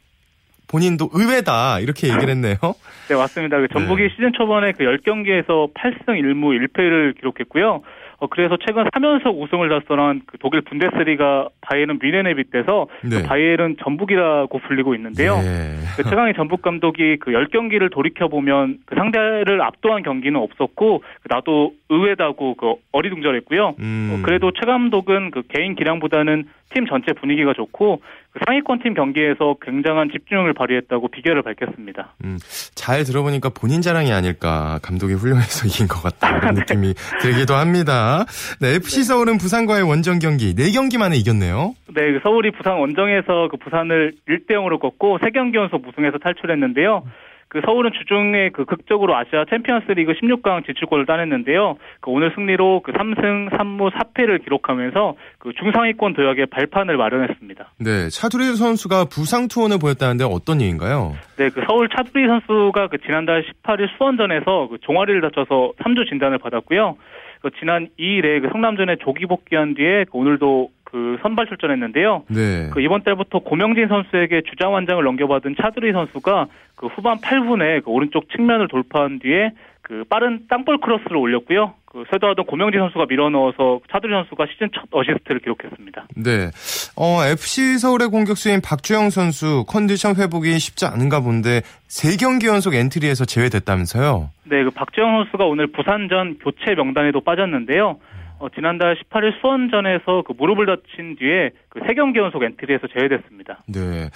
본인도 0.69 1.11
의외다 1.12 1.81
이렇게 1.81 2.09
얘기를 2.09 2.31
했네요. 2.31 2.57
네, 3.09 3.14
맞습니다. 3.14 3.59
그 3.59 3.69
전북이 3.69 4.02
네. 4.02 4.09
시즌 4.11 4.33
초반에 4.33 4.73
그 4.73 4.85
10경기에서 4.85 5.73
8승 5.75 6.09
1무 6.09 6.69
1패를 6.69 7.16
기록했고요. 7.19 7.83
어, 8.19 8.26
그래서 8.28 8.57
최근 8.64 8.85
3연속 8.85 9.40
우승을 9.40 9.69
달성한 9.69 10.23
그 10.26 10.38
독일 10.38 10.61
분데스리가 10.62 11.49
바이에른 11.62 11.99
뮌헨에 11.99 12.35
빗대서 12.35 12.87
네. 13.04 13.23
그 13.23 13.23
바이에른 13.23 13.76
전북이라고 13.83 14.59
불리고 14.59 14.95
있는데요. 14.95 15.38
예. 15.42 15.76
그 15.97 16.02
최강희 16.04 16.35
전북 16.35 16.62
감독이 16.62 17.16
그 17.21 17.31
10경기를 17.31 17.90
돌이켜보면 17.90 18.78
그 18.85 18.95
상대를 18.95 19.62
압도한 19.62 20.02
경기는 20.02 20.38
없었고 20.38 21.02
그 21.23 21.28
나도 21.28 21.73
의외다고 21.88 22.54
그 22.54 22.75
어리둥절했고요. 22.92 23.76
음. 23.78 24.11
어, 24.12 24.23
그래도 24.25 24.50
최 24.52 24.66
감독은 24.66 25.31
그 25.31 25.42
개인 25.49 25.75
기량보다는 25.75 26.45
팀 26.75 26.87
전체 26.87 27.12
분위기가 27.12 27.52
좋고 27.54 28.00
그 28.33 28.40
상위권 28.47 28.83
팀 28.83 28.95
경기에서 28.95 29.57
굉장한 29.61 30.11
집중력을 30.11 30.52
발휘했다고 30.54 31.09
비결을 31.09 31.42
밝혔습니다. 31.42 32.14
음, 32.25 32.38
잘 32.75 33.04
들어보니까 33.04 33.50
본인 33.50 33.83
자랑이 33.83 34.11
아닐까 34.11 34.78
감독이 34.83 35.14
훌륭해서 35.14 35.66
이긴 35.69 35.87
것 35.87 36.02
같다 36.02 36.38
이런 36.38 36.54
느낌이 36.57 36.95
들기도 37.21 37.54
합니다. 37.54 38.25
네, 38.61 38.75
FC 38.76 39.04
서울은 39.04 39.38
부산과의 39.38 39.83
원정 39.83 40.19
경기 40.19 40.54
4경기 40.54 40.99
만에 40.99 41.16
이겼네요. 41.16 41.62
네, 41.95 42.12
그 42.12 42.21
서울이 42.23 42.50
부산 42.50 42.78
원정에서 42.78 43.49
그 43.50 43.57
부산을 43.57 44.12
1대 44.28 44.50
0으로 44.50 44.78
꺾고 44.81 45.19
3경기 45.19 45.54
연속 45.54 45.83
무승에서 45.83 46.19
탈출했는데요. 46.19 47.04
그 47.52 47.61
서울은 47.66 47.90
주중에 47.92 48.49
그 48.49 48.64
극적으로 48.64 49.14
아시아 49.14 49.45
챔피언스 49.45 49.92
리그 49.92 50.14
16강 50.14 50.64
진출골을 50.64 51.04
따냈는데요. 51.04 51.76
그 52.00 52.11
오늘 52.11 52.33
승리로 52.35 52.81
그 52.81 52.92
3승 52.92 53.50
3무 53.50 53.90
4패를 53.90 54.42
기록하면서 54.42 55.16
그 55.38 55.52
중상위권 55.61 56.14
도약의 56.14 56.47
발판을 56.47 56.97
마련했습니다. 56.97 57.73
네, 57.78 58.09
차두리 58.09 58.45
선수가 58.57 59.04
부상 59.12 59.49
투혼을 59.49 59.76
보였다는데 59.78 60.25
어떤 60.25 60.62
얘기인가요? 60.62 61.12
네, 61.37 61.50
그 61.50 61.62
서울 61.69 61.90
차두리 61.90 62.26
선수가 62.26 62.88
그 62.88 62.97
지난달 63.04 63.45
18일 63.45 63.99
수원전에서 63.99 64.69
그 64.71 64.78
종아리를 64.81 65.21
다쳐서 65.21 65.75
3주 65.85 66.09
진단을 66.09 66.38
받았고요. 66.38 66.97
그 67.42 67.50
지난 67.61 67.88
2일에 67.99 68.40
그 68.40 68.49
성남전에 68.50 68.97
조기 69.04 69.26
복귀한 69.26 69.75
뒤에 69.75 70.04
그 70.11 70.16
오늘도 70.16 70.71
그 70.92 71.16
선발 71.22 71.46
출전했는데요. 71.46 72.25
네. 72.28 72.68
그 72.70 72.82
이번 72.82 73.02
달부터 73.02 73.38
고명진 73.38 73.88
선수에게 73.88 74.42
주장 74.50 74.75
완장을 74.75 75.02
넘겨받은 75.02 75.56
차두리 75.61 75.90
선수가 75.92 76.46
그 76.76 76.87
후반 76.88 77.16
8분에 77.16 77.82
그 77.82 77.90
오른쪽 77.90 78.30
측면을 78.30 78.68
돌파한 78.68 79.18
뒤에 79.18 79.52
그 79.80 80.04
빠른 80.11 80.40
땅볼 80.50 80.80
크로스를 80.82 81.16
올렸고요. 81.16 81.72
그 81.87 82.04
쇄도하던 82.12 82.44
고명진 82.44 82.78
선수가 82.80 83.06
밀어넣어서 83.08 83.80
차두리 83.90 84.12
선수가 84.12 84.46
시즌 84.52 84.68
첫 84.75 84.84
어시스트를 84.90 85.40
기록했습니다. 85.40 86.08
네. 86.16 86.50
어, 86.96 87.25
FC 87.25 87.78
서울의 87.78 88.08
공격수인 88.08 88.61
박주영 88.61 89.08
선수 89.08 89.64
컨디션 89.66 90.14
회복이 90.16 90.58
쉽지 90.58 90.84
않은가 90.84 91.20
본데 91.20 91.62
3경기 91.88 92.49
연속 92.49 92.75
엔트리에서 92.75 93.25
제외됐다면서요? 93.25 94.28
네, 94.44 94.62
그 94.64 94.70
박주영 94.71 95.25
선수가 95.25 95.46
오늘 95.46 95.68
부산전 95.68 96.38
교체 96.38 96.75
명단에도 96.75 97.22
빠졌는데요. 97.22 97.99
어, 98.42 98.49
지난달 98.49 98.96
18일 98.96 99.40
수원전에서 99.40 100.25
그 100.26 100.32
무릎을 100.37 100.66
다친 100.66 101.14
뒤에 101.14 101.50
그 101.68 101.78
3경기 101.78 102.16
연속 102.16 102.42
엔트리에서 102.42 102.88
제외됐습니다. 102.88 103.61
네. 103.68 104.11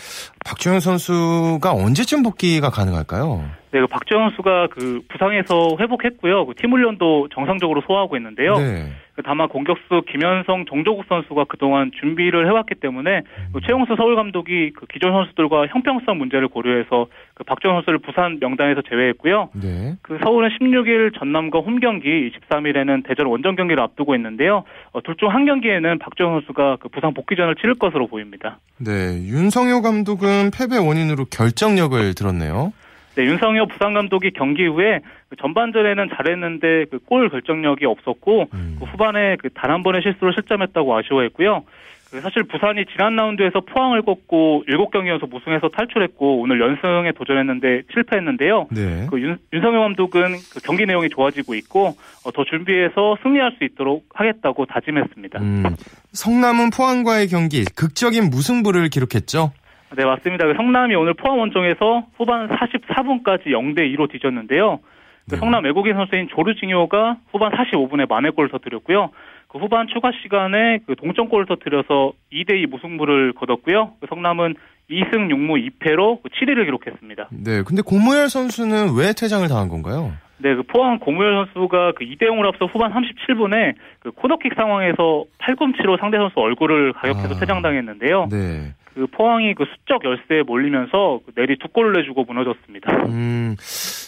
박주영 0.45 0.80
선수가 0.80 1.73
언제쯤 1.73 2.25
복귀가 2.25 2.68
가능할까요? 2.71 3.49
네, 3.71 3.80
그 3.80 3.87
박주영 3.87 4.31
선수가 4.30 4.68
그 4.73 5.00
부상에서 5.09 5.76
회복했고요. 5.78 6.47
그 6.47 6.54
팀 6.56 6.73
훈련도 6.73 7.28
정상적으로 7.33 7.83
소화하고 7.87 8.16
있는데요. 8.16 8.56
네. 8.59 8.90
그 9.17 9.23
다만 9.23 9.49
공격수 9.49 10.03
김현성, 10.11 10.67
정조국 10.67 11.07
선수가 11.09 11.45
그동안 11.45 11.91
준비를 11.99 12.47
해왔기 12.47 12.75
때문에 12.77 13.23
그 13.53 13.61
최용수 13.67 13.95
서울 13.97 14.15
감독이 14.15 14.73
그 14.77 14.85
기존 14.87 15.13
선수들과 15.13 15.69
형평성 15.69 16.19
문제를 16.19 16.49
고려해서 16.49 17.07
그 17.35 17.43
박주영 17.45 17.77
선수를 17.77 17.99
부산 17.99 18.39
명단에서 18.41 18.83
제외했고요. 18.89 19.49
네. 19.55 19.97
그 20.03 20.19
서울은 20.23 20.51
16일 20.51 21.19
전남과 21.19 21.61
홈 21.61 21.81
경기, 21.81 22.31
23일에는 22.31 23.07
대전 23.09 23.27
원정 23.27 23.57
경기를 23.57 23.83
앞두고 23.83 24.15
있는데요. 24.17 24.65
어, 24.93 25.01
둘중 25.01 25.31
한 25.31 25.47
경기에는 25.47 25.99
박주영 25.99 26.33
선수가 26.35 26.77
그 26.81 26.89
부상 26.91 27.15
복귀전을 27.15 27.57
치를 27.57 27.75
것으로 27.77 28.09
보입니다. 28.09 28.59
네. 28.79 28.93
윤성효 29.27 29.81
감독은 29.81 30.51
패배 30.51 30.77
원인으로 30.77 31.25
결정력을 31.31 32.15
들었네요. 32.15 32.73
네, 33.17 33.25
윤성효 33.25 33.67
부산 33.67 33.95
감독이 33.95 34.31
경기 34.31 34.67
후에 34.67 35.01
그 35.29 35.37
전반전에는 35.37 36.09
잘했는데 36.17 36.85
그 36.91 36.99
골 37.07 37.29
결정력이 37.31 37.85
없었고 37.87 38.49
음. 38.55 38.77
그 38.79 38.85
후반에 38.87 39.37
그 39.37 39.49
단 39.51 39.71
한 39.71 39.83
번의 39.83 40.03
실수를 40.03 40.33
실점했다고 40.35 40.97
아쉬워했고요. 40.97 41.65
그 42.11 42.21
사실 42.21 42.45
부산이 42.45 42.85
지난 42.93 43.17
라운드에서 43.17 43.61
포항을 43.63 44.03
꺾고 44.03 44.65
7경기 44.69 45.09
연속 45.09 45.29
무승해서 45.29 45.69
탈출했고 45.71 46.41
오늘 46.41 46.61
연승에 46.61 47.11
도전했는데 47.13 47.83
실패했는데요. 47.93 48.69
네. 48.71 49.07
그 49.11 49.21
윤, 49.21 49.39
윤성효 49.53 49.81
감독은 49.81 50.37
그 50.53 50.61
경기 50.63 50.87
내용이 50.87 51.09
좋아지고 51.09 51.55
있고 51.57 51.97
어, 52.25 52.31
더 52.33 52.45
준비해서 52.45 53.17
승리할 53.25 53.57
수 53.59 53.65
있도록 53.65 54.05
하겠다고 54.15 54.67
다짐했습니다. 54.67 55.41
음, 55.41 55.65
성남은 56.13 56.71
포항과의 56.71 57.27
경기 57.29 57.65
극적인 57.65 58.31
무승부를 58.31 58.89
기록했죠. 58.89 59.51
네, 59.95 60.05
맞습니다. 60.05 60.47
그 60.47 60.55
성남이 60.55 60.95
오늘 60.95 61.14
포항 61.14 61.38
원정에서 61.38 62.07
후반 62.16 62.49
44분까지 62.49 63.47
0대 63.47 63.81
2로 63.95 64.11
뒤졌는데요. 64.11 64.81
그 65.28 65.35
네. 65.35 65.37
성남 65.37 65.64
외국인 65.64 65.95
선수인 65.95 66.28
조르징효가 66.28 67.19
후반 67.33 67.52
45분에 67.52 68.09
만회골을 68.09 68.50
터뜨렸고요. 68.50 69.11
그 69.49 69.59
후반 69.59 69.87
추가 69.88 70.11
시간에 70.23 70.78
그 70.87 70.97
동점골을 70.97 71.47
터뜨려서 71.47 72.12
2대 72.33 72.61
2 72.62 72.66
무승부를 72.66 73.33
거뒀고요. 73.35 73.93
그 74.00 74.07
성남은 74.09 74.55
2승 74.90 75.28
6무 75.31 75.81
2패로 75.81 76.21
7위를 76.23 76.64
기록했습니다. 76.64 77.28
네. 77.33 77.62
근데 77.62 77.83
고무열 77.83 78.28
선수는 78.28 78.97
왜 78.97 79.12
퇴장을 79.12 79.47
당한 79.49 79.69
건가요? 79.69 80.12
네, 80.38 80.55
그 80.55 80.62
포항 80.64 80.99
고무열 80.99 81.47
선수가 81.47 81.93
그 81.93 82.05
2대 82.05 82.25
0으로 82.25 82.47
앞서 82.47 82.66
후반 82.66 82.93
37분에 82.93 83.75
그 84.00 84.11
코너킥 84.12 84.55
상황에서 84.55 85.25
팔꿈치로 85.38 85.97
상대 85.99 86.19
선수 86.19 86.38
얼굴을 86.38 86.93
가격해서 86.93 87.35
아. 87.35 87.38
퇴장당했는데요. 87.40 88.28
네. 88.31 88.75
그 88.97 89.07
포항이 89.09 89.55
그 89.55 89.67
수적 89.67 90.03
열세에 90.05 90.43
몰리면서 90.47 91.21
그 91.26 91.33
내리 91.35 91.59
두 91.59 91.69
골을 91.69 91.93
내주고 91.93 92.25
무너졌습니다. 92.25 93.05
음, 93.05 93.55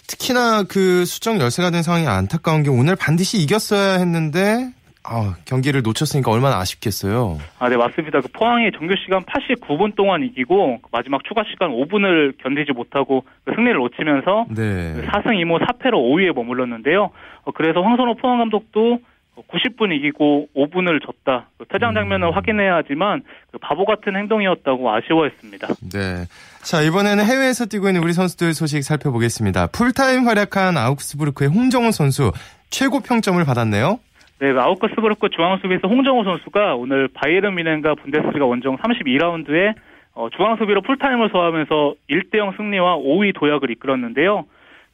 특히나 0.09 0.63
그 0.63 1.05
수적 1.05 1.39
열세가 1.39 1.71
된 1.71 1.83
상황이 1.83 2.07
안타까운 2.07 2.63
게 2.63 2.71
오늘 2.71 2.97
반드시 2.97 3.37
이겼어야 3.37 3.99
했는데 3.99 4.73
아, 5.05 5.37
경기를 5.45 5.83
놓쳤으니까 5.83 6.31
얼마나 6.31 6.57
아쉽겠어요. 6.61 7.37
아, 7.59 7.69
네, 7.69 7.77
맞습니다. 7.77 8.23
그 8.23 8.29
포항이 8.29 8.71
정규 8.73 8.95
시간 9.05 9.23
89분 9.25 9.95
동안 9.95 10.23
이기고 10.23 10.81
그 10.81 10.89
마지막 10.91 11.23
추가 11.25 11.45
시간 11.51 11.71
5분을 11.71 12.39
견디지 12.43 12.73
못하고 12.73 13.25
그 13.45 13.53
승리를 13.55 13.75
놓치면서 13.75 14.47
네. 14.49 14.95
그 14.95 15.03
4승 15.07 15.27
2무 15.37 15.61
4패로 15.67 15.93
5위에 15.93 16.35
머물렀는데요. 16.35 17.11
어, 17.45 17.51
그래서 17.53 17.83
황선호 17.83 18.15
포항 18.15 18.39
감독도 18.39 19.01
90분 19.49 19.93
이기고 19.93 20.49
5분을 20.57 21.05
졌다. 21.05 21.49
그 21.59 21.65
퇴장 21.67 21.95
장면을 21.95 22.29
음. 22.29 22.33
확인해야 22.33 22.77
하지만 22.77 23.23
그 23.53 23.59
바보 23.59 23.85
같은 23.85 24.17
행동이었다고 24.17 24.91
아쉬워했습니다. 24.91 25.69
네. 25.93 26.25
자, 26.63 26.83
이번에는 26.83 27.25
해외에서 27.25 27.67
뛰고 27.67 27.89
있는 27.89 28.03
우리 28.03 28.13
선수들 28.13 28.55
소식 28.55 28.83
살펴보겠습니다. 28.83 29.69
풀타임 29.69 30.27
활약한 30.27 30.77
아우크스부르크의 30.77 31.51
홍정호 31.51 31.91
선수 31.93 32.33
최고 32.71 33.01
평점을 33.01 33.43
받았네요. 33.45 33.99
네, 34.41 34.53
그 34.53 34.61
아우크스부르크 34.61 35.31
중앙수비수 35.31 35.87
홍정호 35.87 36.25
선수가 36.25 36.77
오늘 36.77 37.09
바이에른 37.09 37.55
뮌헨과 37.55 37.97
분데스리가 37.97 38.47
원정 38.47 38.77
32라운드에 38.79 39.75
어, 40.15 40.29
중앙수비로 40.37 40.83
풀타임을 40.83 41.31
소화하면서 41.31 41.95
1대0 42.11 42.57
승리와 42.57 42.97
5위 42.97 43.35
도약을 43.35 43.71
이끌었는데요. 43.71 44.47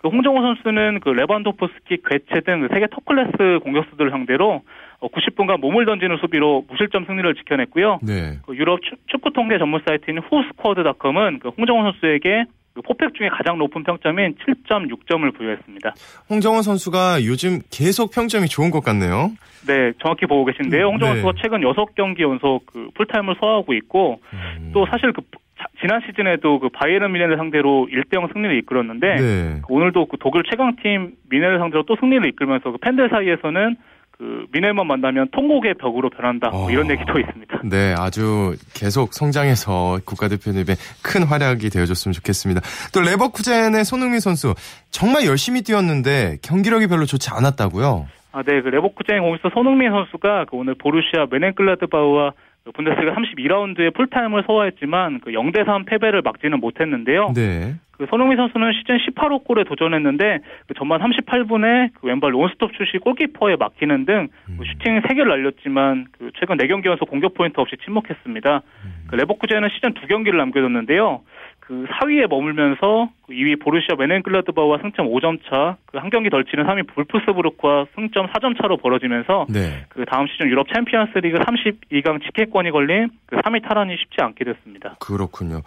그 0.05 0.09
홍정호 0.11 0.43
선수는 0.43 1.01
그 1.01 1.09
레반도프스키, 1.09 1.97
괴체 2.05 2.43
등 2.45 2.60
그 2.60 2.69
세계 2.75 2.87
톱 2.89 3.07
클래스 3.07 3.61
공격수들 3.65 4.11
상대로 4.11 4.61
어, 5.01 5.09
90분간 5.09 5.59
몸을 5.61 5.87
던지는 5.87 6.19
수비로 6.21 6.67
무실점 6.69 7.07
승리를 7.07 7.35
지켜냈고요. 7.37 8.01
네. 8.03 8.39
그 8.47 8.55
유럽 8.55 8.81
축- 8.83 8.99
축구 9.07 9.33
통계 9.33 9.57
전문 9.57 9.81
사이트인 9.87 10.19
후스코어드닷컴은 10.19 11.39
그 11.39 11.49
홍정호 11.57 11.85
선수에게 11.93 12.45
그 12.75 12.83
포팩 12.83 13.15
중에 13.15 13.29
가장 13.31 13.57
높은 13.57 13.83
평점인 13.83 14.35
7.6점을 14.47 15.35
부여했습니다. 15.39 15.95
홍정원 16.29 16.63
선수가 16.63 17.25
요즘 17.25 17.61
계속 17.71 18.11
평점이 18.13 18.49
좋은 18.49 18.71
것 18.71 18.85
같네요. 18.85 19.31
네, 19.67 19.93
정확히 20.03 20.27
보고 20.27 20.45
계신데요. 20.45 20.87
홍정호 20.89 21.15
네. 21.15 21.21
선수가 21.23 21.41
최근 21.43 21.61
6경기 21.63 22.21
연속 22.21 22.67
그 22.67 22.89
풀타임을 22.95 23.37
소화하고 23.41 23.73
있고 23.73 24.21
음. 24.35 24.71
또 24.75 24.85
사실 24.91 25.13
그 25.15 25.23
자- 25.23 25.39
지난 25.81 26.01
시즌에도 26.07 26.59
그 26.59 26.69
바이에른 26.69 27.13
미넨을 27.13 27.37
상대로 27.37 27.89
1대0 27.91 28.33
승리를 28.33 28.57
이끌었는데 28.59 29.15
네. 29.17 29.61
그 29.67 29.73
오늘도 29.73 30.07
그 30.07 30.17
독일 30.19 30.43
최강팀 30.51 31.13
미넨을 31.31 31.59
상대로 31.59 31.85
또 31.85 31.97
승리를 32.01 32.27
이끌면서 32.27 32.73
그 32.73 32.79
팬들 32.79 33.09
사이에서는 33.11 33.77
그 34.17 34.47
미넨만 34.53 34.87
만나면 34.87 35.29
통곡의 35.33 35.75
벽으로 35.75 36.09
변한다 36.09 36.51
뭐 36.51 36.67
어. 36.67 36.71
이런 36.71 36.89
얘기도 36.89 37.19
있습니다. 37.19 37.63
네, 37.65 37.95
아주 37.99 38.55
계속 38.73 39.13
성장해서 39.13 39.99
국가대표팀에 40.05 40.77
큰 41.03 41.25
활약이 41.25 41.69
되어줬으면 41.69 42.13
좋겠습니다. 42.13 42.61
또 42.95 43.01
레버쿠젠의 43.01 43.85
손흥민 43.85 44.21
선수 44.21 44.55
정말 44.91 45.27
열심히 45.27 45.63
뛰었는데 45.63 46.39
경기력이 46.43 46.87
별로 46.87 47.07
좋지 47.07 47.31
않았다고요? 47.33 48.07
아, 48.33 48.43
네, 48.43 48.63
그 48.63 48.69
레버쿠젠 48.69 49.21
공격수 49.21 49.51
손흥민 49.53 49.91
선수가 49.91 50.47
그 50.51 50.57
오늘 50.57 50.75
보루시아 50.75 51.27
묀헨글라트바흐와 51.31 52.31
그 52.31 52.37
분데스리가 52.73 53.15
32라운드에 53.15 53.93
풀타임을 53.95 54.45
소화했지만 54.47 55.21
그 55.21 55.33
0대 55.33 55.67
3 55.67 55.85
패배를 55.85 56.23
막지는 56.23 56.61
못했는데요. 56.61 57.33
네. 57.35 57.75
그 57.93 58.07
손흥민 58.11 58.37
선수는 58.37 58.73
시즌 58.73 58.99
18호 58.99 59.45
골에 59.45 59.63
도전했는데 59.65 60.41
그 60.67 60.75
전반 60.75 61.01
38분에 61.01 61.91
그 61.95 62.09
왼발 62.09 62.33
논스톱 62.33 62.73
슛이 62.75 63.01
골키퍼에 63.01 63.57
막히는 63.57 64.05
등 64.05 64.29
그 64.59 64.65
슈팅 64.65 65.01
3개를 65.01 65.29
날렸지만 65.29 66.07
그 66.13 66.31
최근 66.39 66.57
4경기 66.57 66.87
연속 66.87 67.09
공격 67.09 67.35
포인트 67.35 67.61
없이 67.61 67.77
침묵했습니다. 67.85 68.63
그 69.09 69.15
레버쿠젠은 69.15 69.69
시즌 69.75 69.95
2경기를 69.95 70.37
남겨뒀는데요. 70.37 71.23
그 71.67 71.87
4위에 71.89 72.29
머물면서 72.29 73.09
그 73.27 73.33
2위 73.33 73.59
보루시아 73.59 73.97
묀헨글라트바흐와 73.97 74.79
승점 74.83 75.07
5점 75.09 75.39
차, 75.49 75.77
그 75.87 75.99
한 75.99 76.11
경기 76.11 76.29
덜 76.29 76.45
치는 76.45 76.65
3위 76.65 76.87
볼프스부르크와 76.95 77.87
승점 77.95 78.27
4점 78.27 78.61
차로 78.61 78.77
벌어지면서 78.77 79.47
네. 79.49 79.87
그 79.89 80.05
다음 80.05 80.27
시즌 80.27 80.49
유럽 80.49 80.67
챔피언스리그 80.75 81.39
32강 81.39 82.23
직행권이 82.23 82.71
걸린 82.71 83.09
그 83.27 83.37
3위 83.37 83.67
탈환이 83.67 83.97
쉽지 83.97 84.17
않게 84.21 84.45
됐습니다. 84.45 84.97
그렇군요. 85.01 85.63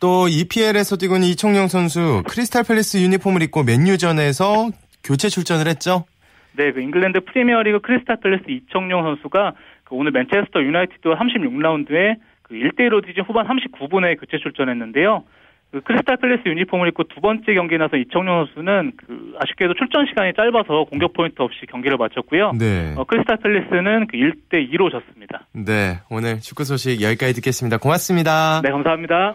또 0.00 0.28
EPL에서 0.28 0.96
뛰고 0.96 1.14
있는 1.14 1.28
이청용 1.28 1.68
선수 1.68 2.22
크리스탈 2.28 2.64
팰리스 2.64 2.98
유니폼을 2.98 3.42
입고 3.44 3.62
맨유전에서 3.64 4.68
교체 5.02 5.28
출전을 5.28 5.66
했죠? 5.68 6.04
네, 6.52 6.72
그 6.72 6.80
잉글랜드 6.82 7.20
프리미어리그 7.24 7.80
크리스탈 7.80 8.18
팰리스 8.20 8.44
이청용 8.48 9.02
선수가 9.02 9.52
그 9.84 9.94
오늘 9.94 10.10
맨체스터 10.12 10.60
유나이티드와 10.60 11.16
36라운드에 11.18 12.16
그 12.48 12.54
1대1로 12.54 13.04
뒤진 13.04 13.24
후반 13.24 13.46
39분에 13.46 14.18
교체 14.18 14.38
출전했는데요. 14.38 15.24
그 15.70 15.82
크리스탈 15.82 16.16
팰리스 16.16 16.48
유니폼을 16.48 16.88
입고 16.88 17.04
두 17.04 17.20
번째 17.20 17.52
경기에 17.52 17.76
나선 17.76 17.96
이청용 17.96 18.46
선수는 18.46 18.92
그 18.96 19.34
아쉽게도 19.38 19.74
출전 19.74 20.06
시간이 20.06 20.32
짧아서 20.34 20.84
공격 20.84 21.12
포인트 21.12 21.42
없이 21.42 21.66
경기를 21.68 21.98
마쳤고요. 21.98 22.52
네. 22.58 22.94
어, 22.96 23.04
크리스탈 23.04 23.36
팰리스는 23.36 24.06
그 24.06 24.16
1대 24.16 24.72
2로 24.72 24.90
졌습니다. 24.90 25.46
네. 25.52 25.98
오늘 26.10 26.40
축구 26.40 26.64
소식 26.64 27.02
여기까지 27.02 27.34
듣겠습니다. 27.34 27.76
고맙습니다. 27.76 28.62
네, 28.62 28.70
감사합니다. 28.70 29.34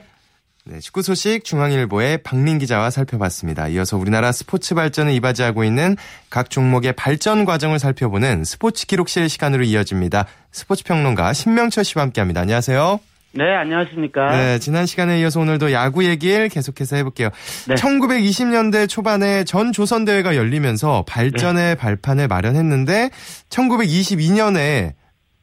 네, 0.65 0.79
축구 0.79 1.01
소식 1.01 1.43
중앙일보의 1.43 2.19
박민 2.19 2.57
기자와 2.57 2.89
살펴봤습니다. 2.89 3.67
이어서 3.67 3.97
우리나라 3.97 4.31
스포츠 4.31 4.75
발전을 4.75 5.11
이바지하고 5.11 5.65
있는 5.65 5.97
각 6.29 6.49
종목의 6.49 6.93
발전 6.93 7.43
과정을 7.43 7.79
살펴보는 7.79 8.45
스포츠 8.45 8.87
기록실 8.87 9.27
시간으로 9.27 9.65
이어집니다. 9.65 10.25
스포츠 10.53 10.85
평론가 10.85 11.33
신명철 11.33 11.83
씨와 11.83 12.03
함께합니다. 12.03 12.39
안녕하세요. 12.39 13.01
네, 13.33 13.43
안녕하십니까. 13.55 14.37
네, 14.37 14.59
지난 14.59 14.85
시간에 14.85 15.19
이어서 15.19 15.41
오늘도 15.41 15.73
야구 15.73 16.05
얘기를 16.05 16.47
계속해서 16.47 16.95
해볼게요. 16.95 17.29
네. 17.67 17.75
1920년대 17.75 18.87
초반에 18.87 19.43
전 19.43 19.73
조선 19.73 20.05
대회가 20.05 20.37
열리면서 20.37 21.03
발전의 21.09 21.75
발판을 21.75 22.29
마련했는데 22.29 23.09
1922년에 23.49 24.93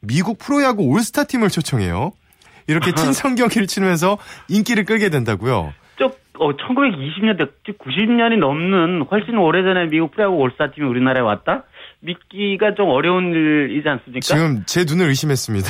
미국 0.01 0.39
프로야구 0.39 0.85
올스타 0.85 1.25
팀을 1.25 1.51
초청해요. 1.51 2.13
이렇게 2.71 2.93
친선 2.93 3.35
경기를 3.35 3.67
치면서 3.67 4.19
인기를 4.49 4.85
끌게 4.85 5.11
된다고요. 5.11 5.73
쪽, 5.99 6.19
어, 6.39 6.53
1920년대, 6.57 7.49
90년이 7.79 8.39
넘는 8.39 9.07
훨씬 9.11 9.37
오래전에 9.37 9.87
미국 9.87 10.13
프로야구 10.13 10.37
올스타 10.37 10.71
팀이 10.71 10.87
우리나라에 10.87 11.23
왔다? 11.23 11.65
믿기가 12.01 12.75
좀 12.75 12.89
어려운 12.89 13.33
일이지 13.33 13.87
않습니까? 13.89 14.21
지금 14.21 14.63
제 14.67 14.85
눈을 14.89 15.09
의심했습니다. 15.09 15.69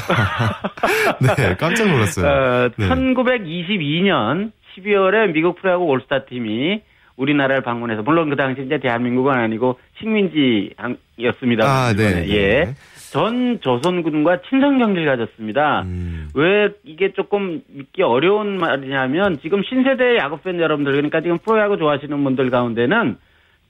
네, 1.36 1.56
깜짝 1.56 1.88
놀랐어요. 1.88 2.26
어, 2.26 2.68
네. 2.76 2.88
1922년 2.88 4.52
12월에 4.76 5.32
미국 5.32 5.60
프로야구 5.60 5.84
올스타 5.84 6.24
팀이 6.26 6.82
우리나라를 7.16 7.62
방문해서 7.62 8.02
물론 8.02 8.30
그 8.30 8.36
당시 8.36 8.62
이제 8.62 8.78
대한민국은 8.78 9.34
아니고 9.34 9.78
식민지였습니다. 9.98 11.64
아, 11.64 11.92
네. 11.94 12.28
예. 12.30 12.74
네. 13.10 13.12
전 13.12 13.60
조선군과 13.60 14.42
친선 14.48 14.78
경기를 14.78 15.04
가졌습니다. 15.06 15.82
음, 15.82 16.28
왜 16.34 16.70
이게 16.84 17.12
조금 17.12 17.62
믿기 17.68 18.02
어려운 18.02 18.58
말이냐면 18.58 19.38
지금 19.40 19.62
신세대 19.62 20.16
야구 20.16 20.38
팬 20.38 20.60
여러분들 20.60 20.92
그러니까 20.92 21.20
지금 21.20 21.38
프로야구 21.38 21.76
좋아하시는 21.76 22.24
분들 22.24 22.50
가운데는 22.50 23.16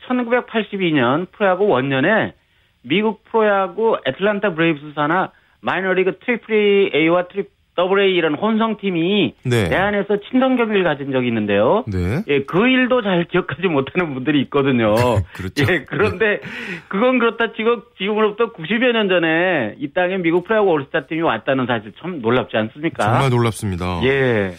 1982년 0.06 1.30
프로야구 1.32 1.66
원년에 1.66 2.34
미국 2.82 3.24
프로야구 3.24 3.98
애틀란타 4.06 4.54
브레이브스 4.54 4.92
산하 4.94 5.30
마이너리그 5.60 6.18
트리플 6.18 6.90
A와 6.94 7.28
트리 7.28 7.44
더블 7.44 8.00
A 8.00 8.14
이런 8.14 8.34
혼성팀이 8.34 9.34
네. 9.44 9.68
내한해서 9.68 10.18
친선 10.30 10.56
경기를 10.56 10.84
가진 10.84 11.12
적이 11.12 11.28
있는데요. 11.28 11.84
네. 11.86 12.22
예, 12.28 12.42
그 12.44 12.66
일도 12.66 13.02
잘 13.02 13.24
기억하지 13.24 13.68
못하는 13.68 14.14
분들이 14.14 14.40
있거든요. 14.42 14.94
그렇죠. 15.34 15.64
예, 15.68 15.84
그런데 15.84 16.40
그건 16.88 17.18
그렇다 17.18 17.52
치고 17.52 17.82
지금으로부터 17.98 18.52
90여 18.52 18.92
년 18.92 19.08
전에 19.08 19.74
이 19.78 19.92
땅에 19.92 20.16
미국 20.18 20.44
프로야구 20.44 20.70
올스타 20.70 21.06
팀이 21.06 21.22
왔다는 21.22 21.66
사실 21.66 21.92
참 22.00 22.20
놀랍지 22.20 22.56
않습니까? 22.56 23.04
정말 23.04 23.30
놀랍습니다. 23.30 24.00
예. 24.04 24.54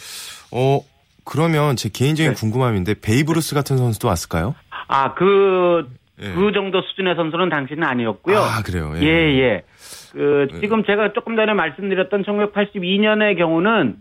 어, 0.51 0.81
그러면 1.23 1.75
제 1.75 1.89
개인적인 1.89 2.33
네. 2.33 2.39
궁금함인데 2.39 2.95
베이브루스 3.01 3.55
같은 3.55 3.77
선수도 3.77 4.07
왔을까요? 4.07 4.55
아, 4.87 5.13
그, 5.13 5.87
예. 6.21 6.33
그 6.33 6.51
정도 6.53 6.81
수준의 6.81 7.15
선수는 7.15 7.49
당시는 7.49 7.83
아니었고요. 7.83 8.37
아, 8.37 8.61
그래요. 8.63 8.93
예, 8.97 9.07
예. 9.07 9.63
그, 10.11 10.47
지금 10.59 10.83
제가 10.83 11.13
조금 11.13 11.35
전에 11.35 11.53
말씀드렸던 11.53 12.23
1982년의 12.23 13.37
경우는 13.37 13.95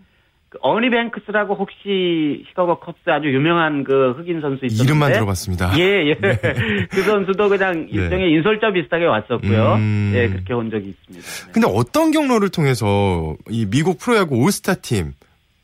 그 0.49 0.59
어니 0.63 0.91
뱅크스라고 0.91 1.55
혹시 1.55 2.45
시카고 2.49 2.81
컵스 2.81 3.09
아주 3.09 3.29
유명한 3.29 3.85
그 3.85 4.15
흑인 4.17 4.41
선수 4.41 4.67
있었는데 4.67 4.85
이름만 4.85 5.13
들어봤습니다. 5.13 5.79
예, 5.79 6.09
예. 6.09 6.15
그 6.91 7.03
선수도 7.03 7.49
그냥 7.49 7.87
일종의 7.89 8.33
인솔자 8.33 8.73
비슷하게 8.73 9.05
왔었고요. 9.05 9.75
음. 9.75 10.13
예, 10.17 10.29
그렇게 10.29 10.53
온 10.53 10.71
적이 10.71 10.89
있습니다. 10.89 11.25
네. 11.25 11.53
근데 11.53 11.69
어떤 11.73 12.11
경로를 12.11 12.49
통해서 12.49 13.37
이 13.49 13.65
미국 13.71 14.01
프로야구 14.01 14.43
올스타 14.43 14.75
팀 14.75 15.13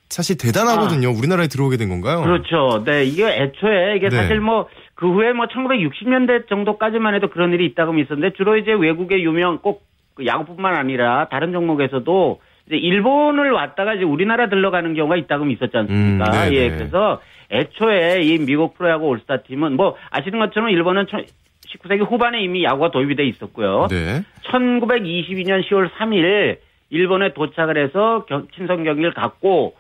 사실 0.09 0.39
대단하거든요. 0.39 1.11
우리나라에 1.11 1.49
들어오게 1.49 1.79
된 1.79 1.89
건가요? 1.89 2.23
그렇죠. 2.23 2.85
네, 2.85 3.05
이게 3.05 3.27
애초에 3.27 3.97
이게 3.97 4.09
네. 4.09 4.17
사실 4.17 4.39
뭐 4.41 4.69
그 4.97 5.13
후에 5.13 5.33
뭐 5.35 5.47
1960년대 5.47 6.49
정도까지만 6.49 7.15
해도 7.15 7.29
그런 7.29 7.53
일이 7.53 7.67
있다고 7.67 7.97
있었는데 7.99 8.35
주로 8.37 8.57
이제 8.57 8.73
외국의 8.73 9.23
유명 9.23 9.59
꼭그 9.59 9.85
야구뿐만 10.25 10.75
아니라 10.77 11.29
다른 11.31 11.53
종목에서도 11.53 12.41
이제 12.67 12.77
일본을 12.77 13.51
왔다가 13.53 13.95
이제 13.95 14.05
우리나라 14.05 14.49
들러가는 14.49 14.95
경우가 14.95 15.17
있다고 15.17 15.47
있었지 15.47 15.77
않습니까? 15.77 16.25
음. 16.49 16.53
예, 16.55 16.71
그래서 16.71 17.21
애초에 17.51 18.23
이 18.23 18.39
미국 18.45 18.77
프로야구 18.77 19.07
올스타 19.07 19.39
팀은 19.43 19.77
뭐 19.77 19.97
아시는 20.11 20.39
것처럼 20.39 20.71
일본은 20.71 21.07
19세기 21.07 22.09
후반에 22.11 22.41
이미 22.41 22.65
야구가 22.65 22.91
도입이 22.91 23.15
돼 23.17 23.25
있었고요. 23.27 23.87
네. 23.91 24.23
1922년 24.51 25.63
10월 25.69 25.91
3일 25.93 26.59
일본에 26.91 27.33
도착을 27.35 27.77
해서 27.77 28.25
경- 28.29 28.47
친선 28.55 28.85
경기를 28.85 29.13
갖고 29.13 29.75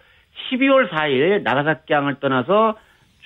12월 0.50 0.88
4일 0.90 1.42
나가사키항을 1.42 2.16
떠나서 2.20 2.76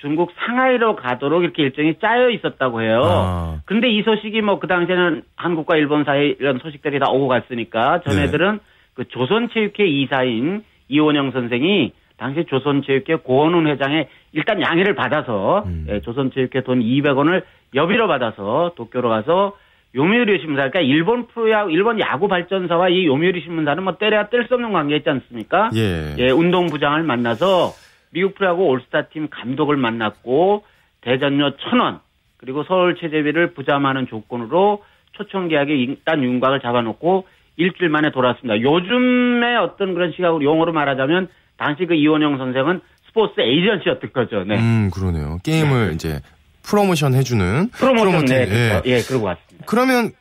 중국 0.01 0.31
상하이로 0.35 0.95
가도록 0.95 1.43
이렇게 1.43 1.63
일정이 1.63 1.95
짜여 1.99 2.31
있었다고 2.31 2.81
해요. 2.81 3.01
아. 3.03 3.61
근데 3.65 3.87
이 3.89 4.01
소식이 4.01 4.41
뭐 4.41 4.59
그 4.59 4.67
당시에는 4.67 5.23
한국과 5.35 5.77
일본 5.77 6.03
사이 6.03 6.35
이런 6.39 6.59
소식들이 6.59 6.99
다 6.99 7.09
오고 7.09 7.27
갔으니까 7.27 8.01
네. 8.01 8.09
전애들은 8.09 8.59
그 8.95 9.07
조선체육회 9.07 9.85
이사인 9.85 10.63
이원영 10.89 11.31
선생이 11.31 11.93
당시 12.17 12.45
조선체육회 12.45 13.15
고원훈 13.23 13.67
회장의 13.67 14.07
일단 14.33 14.61
양해를 14.61 14.93
받아서 14.95 15.63
음. 15.65 15.85
예, 15.89 16.01
조선체육회 16.01 16.61
돈 16.63 16.81
200원을 16.81 17.43
여비로 17.73 18.07
받아서 18.07 18.73
도쿄로 18.75 19.09
가서 19.09 19.55
요미우리 19.95 20.39
신문사 20.39 20.69
그러니까 20.69 20.79
일본 20.81 21.27
프로야구 21.27 21.71
일본 21.71 21.99
야구 21.99 22.27
발전사와 22.27 22.89
이 22.89 23.05
요미우리 23.07 23.41
신문사는 23.41 23.83
뭐 23.83 23.97
때려야 23.97 24.27
뗄 24.29 24.45
수 24.47 24.53
없는 24.53 24.71
관계였지 24.71 25.09
않습니까? 25.09 25.69
예. 25.75 26.15
예, 26.17 26.29
운동부장을 26.29 27.03
만나서 27.03 27.71
미국 28.11 28.35
프로야구 28.35 28.63
올스타 28.63 29.07
팀 29.07 29.29
감독을 29.29 29.77
만났고 29.77 30.63
대전료 31.01 31.55
천원 31.57 31.99
그리고 32.37 32.63
서울 32.63 32.95
체제비를 32.95 33.53
부담하는 33.53 34.07
조건으로 34.07 34.83
초청 35.13 35.47
계약에 35.47 35.73
일단 35.73 36.23
윤곽을 36.23 36.61
잡아놓고 36.61 37.27
일주일 37.57 37.89
만에 37.89 38.11
돌아왔습니다. 38.11 38.59
요즘의 38.61 39.57
어떤 39.57 39.93
그런 39.93 40.11
시각으로 40.13 40.43
용어로 40.43 40.73
말하자면 40.73 41.27
당시 41.57 41.85
그 41.85 41.93
이원영 41.93 42.37
선생은 42.37 42.81
스포츠 43.07 43.39
에이전시였던 43.39 44.13
거죠. 44.13 44.43
네. 44.45 44.57
음, 44.57 44.89
그러네요. 44.91 45.37
게임을 45.43 45.91
이제 45.93 46.21
프로모션 46.63 47.13
해주는 47.13 47.69
프로모션 47.71 48.25
네, 48.25 48.45
프로모팅, 48.45 48.55
예. 48.55 48.69
그렇죠. 48.69 48.89
예, 48.89 49.01
그러고 49.01 49.25
왔습니다. 49.25 49.65
그러면 49.67 50.11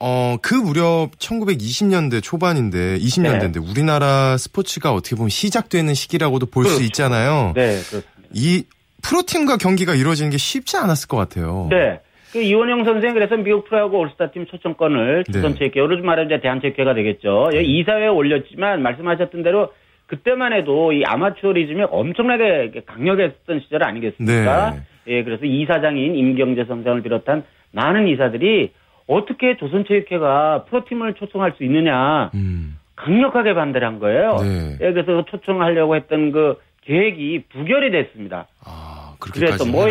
어, 0.00 0.36
그 0.42 0.54
무렵 0.54 1.10
1920년대 1.18 2.22
초반인데, 2.22 2.98
20년대인데, 2.98 3.56
우리나라 3.56 4.36
스포츠가 4.36 4.92
어떻게 4.92 5.16
보면 5.16 5.30
시작되는 5.30 5.94
시기라고도 5.94 6.46
볼수 6.46 6.76
그렇죠. 6.76 6.84
있잖아요. 6.84 7.52
네, 7.54 7.78
그렇습니다. 7.88 8.10
이 8.32 8.64
프로팀과 9.02 9.58
경기가 9.58 9.94
이루어지는 9.94 10.30
게 10.30 10.38
쉽지 10.38 10.76
않았을 10.76 11.08
것 11.08 11.16
같아요. 11.16 11.68
네. 11.70 12.00
그 12.32 12.40
이원영 12.40 12.84
선생 12.84 13.14
그래서 13.14 13.36
미국 13.36 13.68
프로야구 13.68 13.98
올스타팀 13.98 14.46
초청권을 14.46 15.24
네. 15.28 15.32
조선체육회, 15.32 15.78
요즘 15.78 16.04
말하면 16.04 16.26
이제 16.26 16.40
대한체육회가 16.40 16.94
되겠죠. 16.94 17.50
예, 17.54 17.62
이사회에 17.62 18.08
올렸지만 18.08 18.82
말씀하셨던 18.82 19.44
대로 19.44 19.72
그때만 20.06 20.52
해도 20.52 20.92
이 20.92 21.04
아마추어리즘이 21.04 21.84
엄청나게 21.90 22.72
강력했던 22.86 23.60
시절 23.60 23.84
아니겠습니까? 23.84 24.70
네. 24.72 24.80
예, 25.06 25.22
그래서 25.22 25.44
이사장인 25.44 26.16
임경재 26.16 26.64
선생을 26.64 27.02
비롯한 27.02 27.44
많은 27.70 28.08
이사들이 28.08 28.72
어떻게 29.06 29.56
조선체육회가 29.56 30.64
프로팀을 30.64 31.14
초청할 31.14 31.52
수 31.56 31.64
있느냐 31.64 32.30
음, 32.34 32.78
강력하게 32.96 33.54
반대를 33.54 33.86
한 33.86 33.98
거예요. 33.98 34.36
네. 34.40 34.78
예, 34.80 34.92
그래서 34.92 35.24
초청하려고 35.26 35.96
했던 35.96 36.32
그 36.32 36.58
계획이 36.82 37.44
부결이 37.50 37.90
됐습니다. 37.90 38.46
아, 38.64 39.14
그래서 39.18 39.40
그렇게까지 39.40 39.70
뭐. 39.70 39.88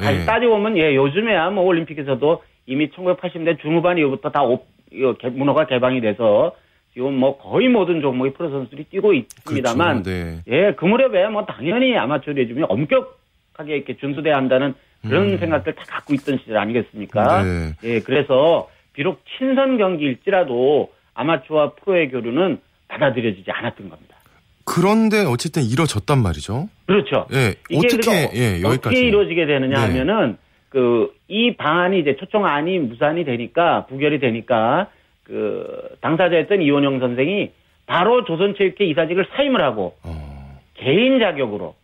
다시 0.00 0.20
예. 0.20 0.24
따져보면 0.24 0.76
예 0.78 0.94
요즘에야 0.94 1.50
뭐 1.50 1.64
올림픽에서도 1.64 2.42
이미 2.66 2.88
1980년대 2.90 3.60
중후반 3.60 3.98
이후부터 3.98 4.30
다 4.30 4.42
오- 4.44 4.64
이거 4.92 5.14
개- 5.14 5.28
문화가 5.28 5.66
개방이 5.66 6.00
돼서 6.00 6.54
지금 6.92 7.14
뭐 7.14 7.38
거의 7.38 7.68
모든 7.68 8.00
종목의 8.02 8.34
프로 8.34 8.50
선수들이 8.50 8.84
뛰고 8.84 9.14
있습니다만 9.14 10.02
그렇죠. 10.02 10.10
네. 10.10 10.40
예그 10.46 10.84
무렵에 10.84 11.28
뭐 11.28 11.46
당연히 11.46 11.96
아마추어 11.96 12.34
리즘이 12.34 12.64
엄격하게 12.68 13.76
이렇게 13.76 13.96
준수돼야 13.96 14.36
한다는 14.36 14.74
그런 15.02 15.32
음. 15.32 15.38
생각들 15.38 15.74
다 15.74 15.82
갖고 15.86 16.14
있던 16.14 16.38
시절 16.38 16.58
아니겠습니까? 16.58 17.42
네. 17.42 17.72
예 17.84 18.00
그래서 18.00 18.68
비록 18.92 19.22
친선 19.38 19.78
경기일지라도 19.78 20.92
아마추어와 21.14 21.72
프로의 21.74 22.10
교류는 22.10 22.60
받아들여지지 22.88 23.50
않았던 23.50 23.88
겁니다. 23.88 24.16
그런데 24.64 25.24
어쨌든 25.24 25.62
이뤄졌단 25.62 26.22
말이죠. 26.22 26.68
그렇죠. 26.86 27.26
예. 27.32 27.54
이게 27.68 27.86
어떻게, 27.88 28.30
예, 28.34 28.52
여기까지. 28.62 28.78
어떻게 28.78 29.00
이루어지게 29.00 29.46
되느냐 29.46 29.80
네. 29.80 29.86
하면은 29.86 30.36
그 30.68 31.10
이 31.32 31.56
방안이 31.56 31.98
이제 31.98 32.14
초청안이 32.16 32.78
무산이 32.78 33.24
되니까 33.24 33.86
부결이 33.86 34.20
되니까 34.20 34.88
그 35.24 35.96
당사자였던 36.02 36.60
이원영 36.60 37.00
선생이 37.00 37.52
바로 37.86 38.24
조선체육회 38.26 38.84
이사직을 38.84 39.28
사임을 39.34 39.62
하고 39.62 39.96
어, 40.02 40.60
개인 40.74 41.18
자격으로 41.20 41.74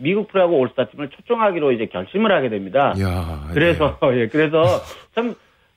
미국 0.00 0.28
프로야구 0.28 0.56
올스타팀을 0.56 1.10
초청하기로 1.10 1.72
이제 1.72 1.86
결심을 1.86 2.32
하게 2.32 2.48
됩니다. 2.48 2.94
야. 3.00 3.48
그래서 3.52 3.98
예 4.14 4.26
그래서 4.26 4.64
참 5.14 5.34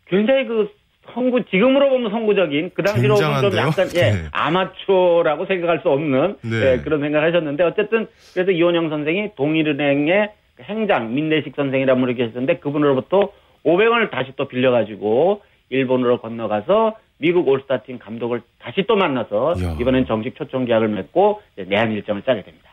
굉장히 0.08 0.46
그 0.46 0.70
선구 1.14 1.44
지금으로 1.46 1.90
보면 1.90 2.12
선구적인 2.12 2.72
그 2.74 2.82
당시로 2.82 3.16
보면 3.16 3.42
좀? 3.42 3.58
약간 3.58 3.88
예 3.96 4.12
네. 4.12 4.24
아마추어라고 4.32 5.46
생각할 5.46 5.80
수 5.82 5.90
없는 5.90 6.38
네. 6.42 6.74
예, 6.74 6.78
그런 6.80 7.02
생각을 7.02 7.28
하셨는데 7.28 7.64
어쨌든 7.64 8.08
그래서 8.34 8.52
이원영 8.52 8.90
선생이 8.90 9.36
동일은행의 9.36 10.32
행장 10.62 11.14
민내식 11.14 11.54
선생이라는 11.56 12.02
분이 12.02 12.16
계셨는데 12.16 12.58
그분으로부터 12.60 13.32
500원을 13.66 14.12
다시 14.12 14.32
또 14.36 14.48
빌려가지고 14.48 15.42
일본으로 15.70 16.20
건너가서 16.20 16.96
미국 17.18 17.48
올스타팀 17.48 18.00
감독을 18.00 18.42
다시 18.60 18.84
또 18.88 18.96
만나서. 18.96 19.56
이번엔 19.80 20.06
정식 20.08 20.36
초청 20.36 20.66
계약을 20.66 20.90
맺고 20.90 21.42
내한 21.68 21.92
일정을 21.92 22.22
짜게 22.24 22.44
됩니다. 22.44 22.70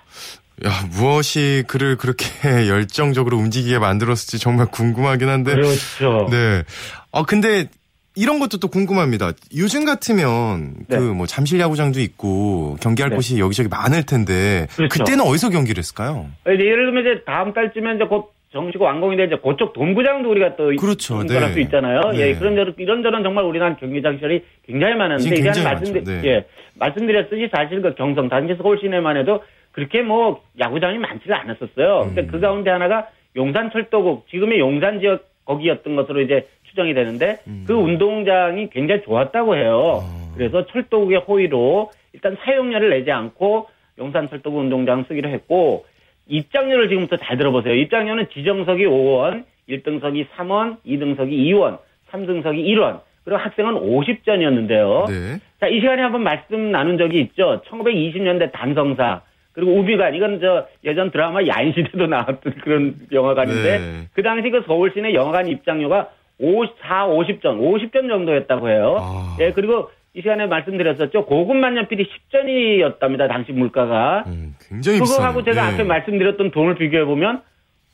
야, 0.66 0.70
무엇이 0.98 1.64
그를 1.66 1.96
그렇게 1.96 2.24
열정적으로 2.68 3.36
움직이게 3.38 3.78
만들었을지 3.78 4.38
정말 4.38 4.66
궁금하긴 4.66 5.28
한데. 5.28 5.54
그렇죠. 5.54 6.28
네. 6.30 6.62
아, 7.12 7.22
근데 7.22 7.66
이런 8.16 8.38
것도 8.40 8.58
또 8.58 8.68
궁금합니다. 8.68 9.32
요즘 9.56 9.84
같으면 9.84 10.74
네. 10.88 10.98
그뭐 10.98 11.26
잠실 11.26 11.60
야구장도 11.60 12.00
있고 12.00 12.76
경기할 12.82 13.10
네. 13.10 13.16
곳이 13.16 13.38
여기저기 13.38 13.68
많을 13.68 14.04
텐데 14.04 14.66
그렇죠. 14.74 14.98
그때는 14.98 15.24
어디서 15.24 15.50
경기를 15.50 15.78
했을까요? 15.78 16.26
이제 16.42 16.64
예를 16.64 16.86
들면 16.86 17.02
이제 17.06 17.22
다음 17.24 17.52
달쯤에 17.54 17.94
이제 17.94 18.04
곧 18.04 18.32
정식 18.52 18.82
완공이 18.82 19.16
돼 19.16 19.26
이제 19.26 19.36
그쪽 19.36 19.72
동구장도 19.72 20.28
우리가 20.28 20.56
또 20.56 20.74
그렇죠. 20.76 21.18
공부할 21.18 21.46
네. 21.46 21.52
수 21.52 21.60
있잖아요. 21.60 22.00
네. 22.12 22.18
예, 22.18 22.34
그런 22.34 22.56
저런 22.56 22.74
이런저런 22.76 23.22
정말 23.22 23.44
우리나라 23.44 23.76
경기장 23.76 24.16
시설이 24.16 24.44
굉장히 24.66 24.96
많은데 24.96 25.36
이제 25.36 25.62
말씀드. 25.62 26.04
네. 26.04 26.22
예 26.24 26.46
말씀드렸듯이 26.74 27.48
사실 27.54 27.80
그 27.80 27.94
경성 27.94 28.28
단지 28.28 28.54
서울 28.60 28.78
시내만 28.80 29.16
해도 29.18 29.40
그렇게 29.72 30.02
뭐 30.02 30.42
야구장이 30.58 30.98
많지가 30.98 31.40
않았었어요. 31.40 32.00
근데 32.06 32.22
음. 32.22 32.26
그 32.26 32.40
가운데 32.40 32.70
하나가 32.70 33.08
용산철도국 33.36 34.28
지금의 34.28 34.58
용산 34.58 35.00
지역 35.00 35.28
거기였던 35.44 35.96
것으로 35.96 36.20
이제 36.20 36.48
추정이 36.68 36.94
되는데 36.94 37.38
그 37.66 37.74
운동장이 37.74 38.70
굉장히 38.70 39.02
좋았다고 39.02 39.56
해요. 39.56 40.02
음. 40.02 40.30
어. 40.30 40.32
그래서 40.34 40.66
철도국의 40.66 41.18
호의로 41.18 41.90
일단 42.12 42.36
사용료를 42.44 42.90
내지 42.90 43.10
않고 43.10 43.68
용산철도국 43.98 44.60
운동장 44.60 45.04
쓰기로 45.08 45.28
했고 45.28 45.84
입장료를 46.28 46.88
지금부터 46.88 47.16
잘 47.16 47.36
들어보세요. 47.36 47.74
입장료는 47.74 48.28
지정석이 48.32 48.84
5원, 48.84 49.44
1등석이 49.68 50.28
3원, 50.36 50.78
2등석이 50.86 51.30
2원, 51.30 51.78
3등석이 52.10 52.64
1원, 52.66 53.00
그리고 53.24 53.40
학생은 53.40 53.74
50전이었는데요. 53.74 55.06
네. 55.08 55.38
자, 55.60 55.66
이 55.66 55.80
시간에 55.80 56.02
한번 56.02 56.22
말씀 56.22 56.70
나눈 56.70 56.98
적이 56.98 57.20
있죠. 57.20 57.60
1920년대 57.66 58.52
단성사, 58.52 59.22
그리고 59.60 59.78
우비관, 59.78 60.14
이건 60.14 60.40
저 60.40 60.66
예전 60.84 61.10
드라마 61.10 61.40
야인 61.46 61.72
시대도 61.74 62.06
나왔던 62.08 62.54
그런 62.62 62.94
영화관인데, 63.12 63.78
네. 63.78 64.08
그 64.14 64.22
당시 64.22 64.50
그 64.50 64.62
서울 64.66 64.90
시내 64.94 65.12
영화관 65.12 65.46
입장료가 65.48 66.08
54, 66.40 67.06
50전, 67.08 67.42
50전 67.42 68.08
정도였다고 68.08 68.70
해요. 68.70 68.96
아. 68.98 69.36
예, 69.40 69.52
그리고 69.52 69.90
이 70.14 70.22
시간에 70.22 70.46
말씀드렸었죠. 70.46 71.26
고급 71.26 71.56
만년필이 71.56 72.08
10전이었답니다. 72.32 73.28
당시 73.28 73.52
물가가. 73.52 74.24
음, 74.26 74.54
굉장히 74.66 75.00
비싸네요. 75.00 75.30
그거하고 75.30 75.44
제가 75.44 75.68
네. 75.68 75.74
앞에 75.74 75.84
말씀드렸던 75.84 76.50
돈을 76.50 76.76
비교해 76.76 77.04
보면 77.04 77.42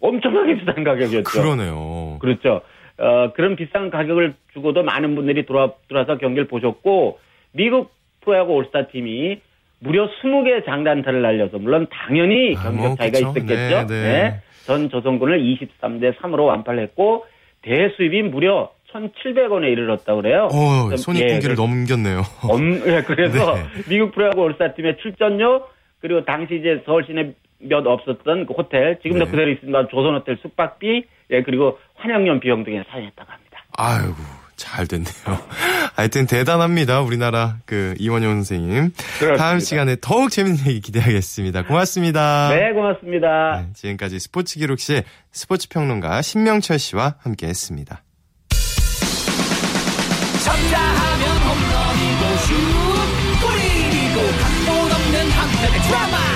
엄청나게 0.00 0.58
비싼 0.58 0.84
가격이었죠. 0.84 1.24
그러네요. 1.24 2.18
그렇죠. 2.20 2.62
어, 2.98 3.32
그런 3.34 3.56
비싼 3.56 3.90
가격을 3.90 4.34
주고도 4.54 4.84
많은 4.84 5.16
분들이 5.16 5.44
돌아, 5.44 5.72
들어와서 5.88 6.16
경기를 6.16 6.46
보셨고, 6.46 7.18
미국 7.52 7.90
프로야구 8.20 8.54
올스타 8.54 8.86
팀이 8.86 9.40
무려 9.78 10.08
20개 10.22 10.64
장단타를 10.64 11.22
날려서, 11.22 11.58
물론 11.58 11.86
당연히 11.90 12.54
아, 12.56 12.62
경기력 12.62 12.86
뭐, 12.88 12.96
차이가. 12.96 13.18
있었겠죠. 13.18 13.86
네, 13.86 13.86
네. 13.86 14.40
전 14.64 14.88
조선군을 14.88 15.38
23대 15.40 16.16
3으로 16.16 16.46
완파를 16.46 16.82
했고, 16.82 17.24
대수입이 17.62 18.22
무려 18.22 18.70
1,700원에 18.92 19.70
이르렀다고 19.72 20.22
그래요. 20.22 20.48
어, 20.52 20.88
좀, 20.88 20.96
손익분기를 20.96 21.56
예, 21.58 21.60
넘겼네요. 21.60 22.22
엄, 22.48 22.74
예, 22.86 23.02
그래서 23.06 23.54
네. 23.54 23.62
미국 23.88 24.12
프로야구 24.12 24.42
올스타팀의 24.42 24.98
출전료 25.02 25.62
그리고 26.00 26.24
당시 26.24 26.56
이제 26.56 26.82
서울 26.86 27.04
시내 27.04 27.32
몇 27.58 27.86
없었던 27.86 28.46
그 28.46 28.54
호텔 28.54 28.98
지금도 29.02 29.24
네. 29.24 29.30
그대로 29.30 29.50
있습니다. 29.50 29.88
조선호텔 29.88 30.38
숙박비 30.42 31.04
예 31.30 31.42
그리고 31.42 31.78
환영연 31.96 32.40
비용 32.40 32.64
등에 32.64 32.84
사용했다고 32.88 33.30
합니다. 33.30 33.64
아이고, 33.76 34.14
잘 34.56 34.86
됐네요. 34.86 35.12
하여튼 35.94 36.26
대단합니다. 36.26 37.00
우리나라 37.00 37.56
그 37.64 37.94
이원효 37.98 38.26
선생님. 38.26 38.92
그렇습니다. 39.18 39.36
다음 39.36 39.60
시간에 39.60 39.96
더욱 40.00 40.30
재밌는 40.30 40.66
얘기 40.66 40.80
기대하겠습니다. 40.80 41.64
고맙습니다. 41.64 42.50
네 42.50 42.72
고맙습니다. 42.72 43.62
네, 43.62 43.72
지금까지 43.74 44.18
스포츠 44.18 44.58
기록실 44.58 45.04
스포츠 45.32 45.68
평론가 45.68 46.22
신명철 46.22 46.78
씨와 46.78 47.16
함께 47.20 47.46
했습니다. 47.46 48.02
쳤다 50.44 50.78
하면 50.80 51.36
홈런이고 51.38 52.36
슛 52.46 52.54
골이고 53.42 54.20
각본 54.40 54.92
없는 54.92 55.30
한편의 55.30 55.80
드라마 55.88 56.35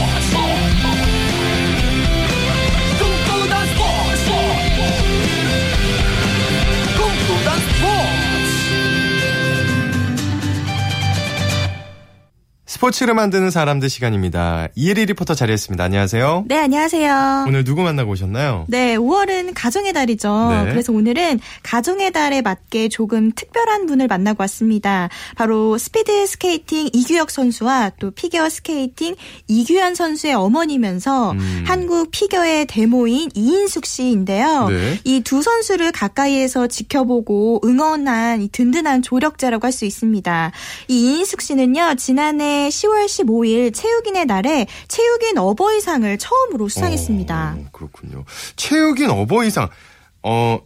스포츠 12.71 13.01
스포츠를 13.01 13.13
만드는 13.15 13.51
사람들 13.51 13.89
시간입니다. 13.89 14.67
이혜리 14.75 15.05
리포터 15.07 15.33
자리했습니다. 15.33 15.83
안녕하세요. 15.83 16.45
네, 16.47 16.57
안녕하세요. 16.57 17.45
오늘 17.47 17.63
누구 17.63 17.81
만나고 17.81 18.11
오셨나요? 18.11 18.65
네, 18.67 18.95
5월은 18.95 19.53
가정의 19.55 19.91
달이죠. 19.91 20.49
네. 20.51 20.71
그래서 20.71 20.93
오늘은 20.93 21.39
가정의 21.63 22.11
달에 22.11 22.41
맞게 22.41 22.89
조금 22.89 23.31
특별한 23.33 23.87
분을 23.87 24.07
만나고 24.07 24.43
왔습니다. 24.43 25.09
바로 25.35 25.77
스피드 25.77 26.25
스케이팅 26.27 26.89
이규혁 26.93 27.31
선수와 27.31 27.91
또 27.99 28.11
피겨 28.11 28.47
스케이팅 28.49 29.15
이규현 29.47 29.95
선수의 29.95 30.35
어머니면서 30.35 31.31
음. 31.31 31.63
한국 31.65 32.09
피겨의 32.11 32.67
대모인 32.67 33.29
이인숙 33.33 33.85
씨인데요. 33.85 34.67
네. 34.69 34.99
이 35.03 35.16
두 35.16 35.41
선수를 35.41 35.91
가까이에서 35.91 36.67
지켜보고 36.67 37.61
응원한 37.63 38.41
이 38.41 38.49
든든한 38.49 39.01
조력자라고 39.01 39.65
할 39.65 39.71
수 39.71 39.85
있습니다. 39.85 40.51
이 40.89 41.15
이인숙 41.15 41.41
씨는요, 41.41 41.95
지난해 41.97 42.60
10월 42.69 43.05
15일 43.05 43.73
체육인의 43.73 44.25
날에 44.25 44.67
체육인 44.87 45.37
어버이상을 45.37 46.17
처음으로 46.17 46.69
수상했습니다. 46.69 47.55
어, 47.57 47.65
그렇군요. 47.71 48.25
체육인 48.55 49.09
어버이상. 49.09 49.69
어, 50.23 50.59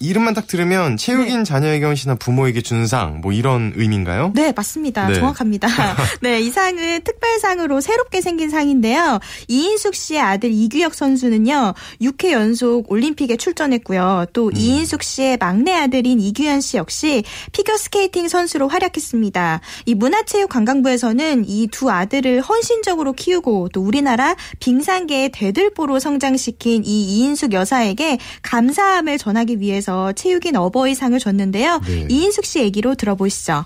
이름만 0.00 0.34
딱 0.34 0.46
들으면 0.46 0.96
체육인 0.96 1.44
자녀에게 1.44 1.84
헌신한 1.84 2.18
부모에게 2.18 2.62
주는 2.62 2.86
상, 2.86 3.20
뭐 3.20 3.32
이런 3.32 3.72
의미인가요? 3.76 4.32
네, 4.34 4.52
맞습니다. 4.54 5.08
네. 5.08 5.14
정확합니다. 5.14 5.68
네, 6.22 6.40
이 6.40 6.50
상은 6.50 7.02
특별상으로 7.02 7.80
새롭게 7.80 8.20
생긴 8.20 8.48
상인데요. 8.50 9.20
이인숙 9.48 9.94
씨의 9.94 10.20
아들 10.20 10.50
이규혁 10.50 10.94
선수는요, 10.94 11.74
6회 12.00 12.30
연속 12.32 12.90
올림픽에 12.90 13.36
출전했고요. 13.36 14.26
또 14.32 14.46
음. 14.46 14.56
이인숙 14.56 15.02
씨의 15.02 15.36
막내 15.38 15.72
아들인 15.74 16.20
이규현 16.20 16.60
씨 16.60 16.76
역시 16.76 17.24
피겨스케이팅 17.52 18.28
선수로 18.28 18.68
활약했습니다. 18.68 19.60
이 19.86 19.94
문화체육관광부에서는 19.94 21.44
이 21.46 21.64
두 21.74 21.90
아들을 21.90 22.40
헌신적으로 22.40 23.14
키우고 23.14 23.70
또 23.70 23.82
우리나라 23.82 24.36
빙상계의 24.60 25.30
대들보로 25.32 25.98
성장시킨 25.98 26.84
이 26.84 27.04
이인숙 27.04 27.52
여사에게 27.52 28.18
감사함을 28.42 29.18
전하기 29.18 29.58
위해서 29.58 29.83
체육인 30.14 30.56
어버이상을 30.56 31.18
줬는데요. 31.18 31.80
네. 31.86 32.06
이인숙 32.10 32.44
씨 32.44 32.60
얘기로 32.60 32.94
들어보시죠. 32.94 33.64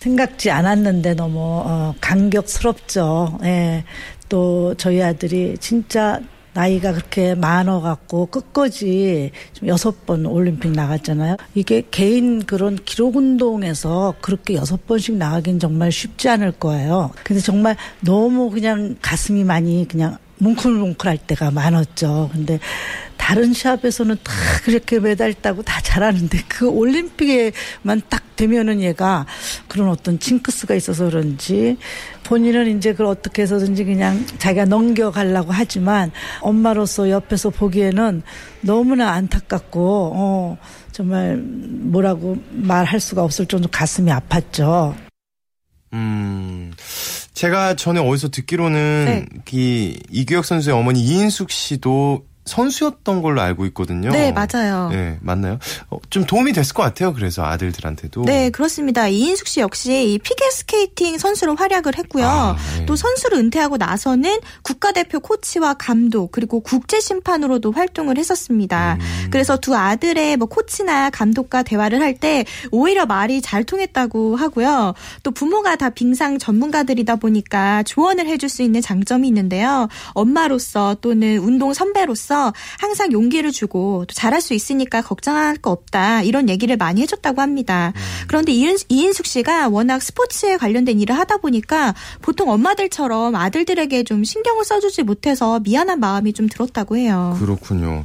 생각지 0.00 0.50
않았는데 0.50 1.14
너무 1.14 1.38
어, 1.40 1.94
감격스럽죠. 2.00 3.38
예. 3.44 3.84
또 4.28 4.74
저희 4.76 5.02
아들이 5.02 5.56
진짜 5.58 6.20
나이가 6.56 6.92
그렇게 6.92 7.34
많아갖고 7.34 8.26
끝까지 8.26 9.30
좀 9.52 9.68
여섯 9.68 10.06
번 10.06 10.24
올림픽 10.24 10.72
나갔잖아요. 10.72 11.36
이게 11.54 11.82
개인 11.90 12.46
그런 12.46 12.76
기록 12.76 13.16
운동에서 13.16 14.14
그렇게 14.22 14.54
여섯 14.54 14.86
번씩 14.86 15.16
나가긴 15.16 15.58
정말 15.60 15.92
쉽지 15.92 16.30
않을 16.30 16.52
거예요. 16.52 17.10
근데 17.24 17.42
정말 17.42 17.76
너무 18.00 18.50
그냥 18.50 18.96
가슴이 19.02 19.44
많이 19.44 19.86
그냥 19.86 20.16
뭉클뭉클할 20.38 21.18
때가 21.18 21.50
많았죠. 21.50 22.30
근데 22.32 22.58
다른 23.16 23.52
시합에서는 23.52 24.16
다 24.22 24.32
그렇게 24.64 25.00
메달 25.00 25.34
따고 25.34 25.62
다 25.62 25.80
잘하는데 25.80 26.38
그 26.48 26.68
올림픽에만 26.68 28.02
딱 28.08 28.36
되면은 28.36 28.82
얘가 28.82 29.26
그런 29.66 29.88
어떤 29.88 30.18
징크스가 30.18 30.74
있어서 30.74 31.06
그런지 31.06 31.78
본인은 32.24 32.76
이제 32.76 32.92
그걸 32.92 33.06
어떻게 33.06 33.42
해서든지 33.42 33.84
그냥 33.84 34.24
자기가 34.38 34.66
넘겨가려고 34.66 35.52
하지만 35.52 36.12
엄마로서 36.40 37.10
옆에서 37.10 37.50
보기에는 37.50 38.22
너무나 38.60 39.12
안타깝고 39.12 40.12
어 40.14 40.58
정말 40.92 41.36
뭐라고 41.36 42.36
말할 42.50 43.00
수가 43.00 43.22
없을 43.22 43.46
정도 43.46 43.68
가슴이 43.68 44.10
아팠죠. 44.10 44.94
음, 45.92 46.72
제가 47.36 47.74
전에 47.74 48.00
어디서 48.00 48.30
듣기로는 48.30 49.04
네. 49.04 49.42
이 49.52 50.00
이규혁 50.10 50.46
선수의 50.46 50.74
어머니 50.74 51.02
이인숙 51.02 51.50
씨도 51.50 52.24
선수였던 52.46 53.22
걸로 53.22 53.40
알고 53.40 53.66
있거든요. 53.66 54.10
네, 54.10 54.32
맞아요. 54.32 54.88
네, 54.90 55.18
맞나요? 55.20 55.58
어, 55.90 55.98
좀 56.10 56.24
도움이 56.24 56.52
됐을 56.52 56.74
것 56.74 56.82
같아요. 56.82 57.12
그래서 57.12 57.44
아들들한테도. 57.44 58.22
네, 58.24 58.50
그렇습니다. 58.50 59.08
이인숙 59.08 59.46
씨 59.48 59.60
역시 59.60 60.12
이 60.14 60.18
피겨스케이팅 60.18 61.18
선수로 61.18 61.56
활약을 61.56 61.96
했고요. 61.98 62.26
아, 62.26 62.56
네. 62.78 62.86
또 62.86 62.96
선수를 62.96 63.38
은퇴하고 63.38 63.76
나서는 63.76 64.38
국가대표 64.62 65.20
코치와 65.20 65.74
감독 65.74 66.32
그리고 66.32 66.60
국제 66.60 67.00
심판으로도 67.00 67.72
활동을 67.72 68.18
했었습니다. 68.18 68.98
음. 69.00 69.28
그래서 69.30 69.56
두 69.56 69.76
아들의 69.76 70.36
뭐 70.36 70.48
코치나 70.48 71.10
감독과 71.10 71.62
대화를 71.62 72.00
할 72.00 72.16
때 72.16 72.46
오히려 72.70 73.04
말이 73.04 73.42
잘 73.42 73.62
통했다고 73.64 74.36
하고요. 74.36 74.94
또 75.22 75.30
부모가 75.32 75.76
다 75.76 75.90
빙상 75.90 76.38
전문가들이다 76.38 77.16
보니까 77.16 77.82
조언을 77.82 78.26
해줄 78.26 78.48
수 78.48 78.62
있는 78.62 78.80
장점이 78.80 79.28
있는데요. 79.28 79.88
엄마로서 80.14 80.96
또는 81.02 81.38
운동 81.38 81.74
선배로서 81.74 82.35
항상 82.78 83.12
용기를 83.12 83.52
주고 83.52 84.04
또 84.06 84.14
잘할 84.14 84.40
수 84.40 84.54
있으니까 84.54 85.02
걱정할 85.02 85.56
거 85.56 85.70
없다 85.70 86.22
이런 86.22 86.48
얘기를 86.48 86.76
많이 86.76 87.02
해줬다고 87.02 87.40
합니다. 87.40 87.92
그런데 88.26 88.52
이인, 88.52 88.76
이인숙 88.88 89.26
씨가 89.26 89.68
워낙 89.68 90.02
스포츠에 90.02 90.56
관련된 90.56 91.00
일을 91.00 91.16
하다 91.16 91.38
보니까 91.38 91.94
보통 92.22 92.50
엄마들처럼 92.50 93.34
아들들에게 93.34 94.04
좀 94.04 94.24
신경을 94.24 94.64
써주지 94.64 95.02
못해서 95.02 95.60
미안한 95.60 96.00
마음이 96.00 96.32
좀 96.32 96.48
들었다고 96.48 96.96
해요. 96.96 97.36
그렇군요. 97.40 98.04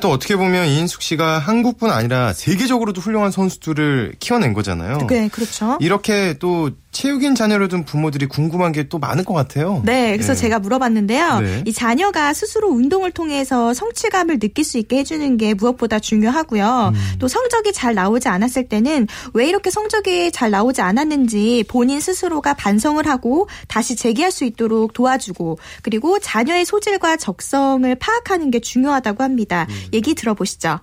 또 0.00 0.10
어떻게 0.10 0.36
보면 0.36 0.68
이인숙 0.68 1.02
씨가 1.02 1.38
한국뿐 1.38 1.90
아니라 1.90 2.32
세계적으로도 2.32 3.00
훌륭한 3.00 3.30
선수들을 3.30 4.16
키워낸 4.18 4.52
거잖아요. 4.52 5.06
네, 5.08 5.28
그렇죠. 5.28 5.78
이렇게 5.80 6.34
또 6.38 6.70
체육인 6.92 7.34
자녀를 7.34 7.68
둔 7.68 7.84
부모들이 7.84 8.26
궁금한 8.26 8.70
게 8.70 8.82
또 8.92 8.98
많을 8.98 9.24
것 9.24 9.32
같아요. 9.32 9.80
네, 9.86 10.12
그래서 10.12 10.34
네. 10.34 10.40
제가 10.40 10.58
물어봤는데요. 10.58 11.40
네. 11.40 11.62
이 11.66 11.72
자녀가 11.72 12.34
스스로 12.34 12.68
운동을 12.68 13.10
통해서 13.10 13.72
성취감을 13.72 14.38
느낄 14.38 14.64
수 14.64 14.76
있게 14.76 14.98
해주는 14.98 15.36
게 15.38 15.54
무엇보다 15.54 15.98
중요하고요. 15.98 16.92
음. 16.94 17.00
또 17.18 17.26
성적이 17.26 17.72
잘 17.72 17.94
나오지 17.94 18.28
않았을 18.28 18.68
때는 18.68 19.06
왜 19.32 19.48
이렇게 19.48 19.70
성적이 19.70 20.30
잘 20.30 20.50
나오지 20.50 20.82
않았는지 20.82 21.64
본인 21.68 22.00
스스로가 22.00 22.52
반성을 22.54 23.06
하고 23.06 23.48
다시 23.66 23.96
재기할 23.96 24.30
수 24.30 24.44
있도록 24.44 24.92
도와주고 24.92 25.58
그리고 25.82 26.18
자녀의 26.18 26.66
소질과 26.66 27.16
적성을 27.16 27.94
파악하는 27.94 28.50
게 28.50 28.60
중요하다고 28.60 29.22
합니다. 29.22 29.66
음. 29.70 29.74
얘기 29.94 30.14
들어보시죠. 30.14 30.80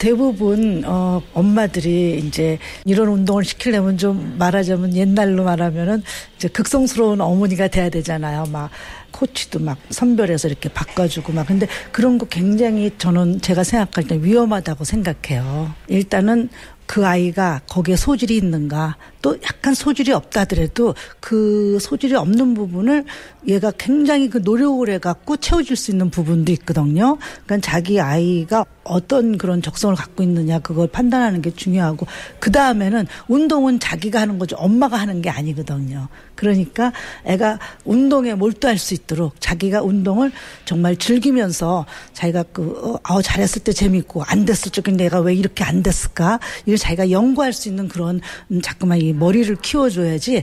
대부분 0.00 0.82
어 0.86 1.20
엄마들이 1.34 2.18
이제 2.24 2.58
이런 2.86 3.08
운동을 3.08 3.44
시키려면 3.44 3.98
좀 3.98 4.34
말하자면 4.38 4.96
옛날로 4.96 5.44
말하면은 5.44 6.02
이제 6.36 6.48
극성스러운 6.48 7.20
어머니가 7.20 7.68
돼야 7.68 7.90
되잖아요. 7.90 8.46
막 8.50 8.70
코치도 9.10 9.58
막 9.58 9.76
선별해서 9.90 10.48
이렇게 10.48 10.70
바꿔주고 10.70 11.34
막 11.34 11.46
근데 11.46 11.66
그런 11.92 12.16
거 12.16 12.24
굉장히 12.24 12.90
저는 12.96 13.42
제가 13.42 13.62
생각할 13.62 14.04
때 14.04 14.18
위험하다고 14.22 14.84
생각해요. 14.84 15.74
일단은 15.88 16.48
그 16.86 17.06
아이가 17.06 17.60
거기에 17.68 17.96
소질이 17.96 18.38
있는가 18.38 18.96
또 19.22 19.36
약간 19.42 19.74
소질이 19.74 20.12
없다 20.12 20.42
하더라도 20.42 20.94
그 21.20 21.78
소질이 21.80 22.14
없는 22.14 22.54
부분을 22.54 23.04
얘가 23.48 23.70
굉장히 23.76 24.28
그 24.28 24.38
노력을 24.38 24.88
해갖고 24.88 25.36
채워줄 25.36 25.76
수 25.76 25.90
있는 25.90 26.10
부분도 26.10 26.52
있거든요. 26.52 27.18
그러니까 27.44 27.58
자기 27.70 28.00
아이가 28.00 28.64
어떤 28.84 29.38
그런 29.38 29.62
적성을 29.62 29.94
갖고 29.94 30.22
있느냐 30.22 30.58
그걸 30.58 30.88
판단하는 30.88 31.42
게 31.42 31.50
중요하고 31.50 32.06
그 32.38 32.50
다음에는 32.50 33.06
운동은 33.28 33.78
자기가 33.78 34.20
하는 34.20 34.38
거죠. 34.38 34.56
엄마가 34.56 34.96
하는 34.96 35.22
게 35.22 35.30
아니거든요. 35.30 36.08
그러니까 36.34 36.92
애가 37.26 37.58
운동에 37.84 38.34
몰두할 38.34 38.78
수 38.78 38.94
있도록 38.94 39.38
자기가 39.40 39.82
운동을 39.82 40.32
정말 40.64 40.96
즐기면서 40.96 41.84
자기가 42.14 42.44
그, 42.52 42.62
어, 42.82 42.98
아우, 43.02 43.22
잘했을 43.22 43.62
때 43.62 43.72
재밌고 43.72 44.22
안 44.24 44.46
됐을 44.46 44.72
때 44.72 44.80
내가 44.90 45.20
왜 45.20 45.34
이렇게 45.34 45.64
안 45.64 45.82
됐을까? 45.82 46.40
이걸 46.64 46.78
자기가 46.78 47.10
연구할 47.10 47.52
수 47.52 47.68
있는 47.68 47.88
그런 47.88 48.22
음, 48.50 48.62
자꾸만 48.62 49.00
이 49.10 49.12
머리를 49.12 49.54
키워줘야지 49.56 50.42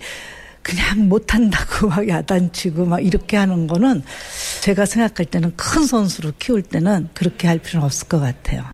그냥 0.62 1.08
못한다고 1.08 1.88
막 1.88 2.08
야단치고 2.08 2.86
막 2.86 3.00
이렇게 3.00 3.38
하는 3.38 3.68
거는 3.68 4.04
제가 4.62 4.86
생각할 4.86 5.26
때는 5.26 5.54
큰 5.56 5.86
선수로 5.86 6.34
키울 6.38 6.62
때는 6.62 7.10
그렇게 7.14 7.48
할 7.48 7.60
필요는 7.60 7.86
없을 7.86 8.08
것 8.08 8.20
같아요. 8.20 8.66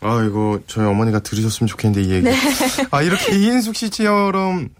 아, 0.00 0.24
이거 0.26 0.58
저희 0.66 0.86
어머니가 0.86 1.20
들으셨으면 1.20 1.68
좋겠는데 1.68 2.08
이 2.08 2.12
얘기. 2.12 2.24
네. 2.24 2.34
아, 2.90 3.02
이렇게 3.02 3.36
이인숙 3.36 3.76
씨처럼 3.76 4.70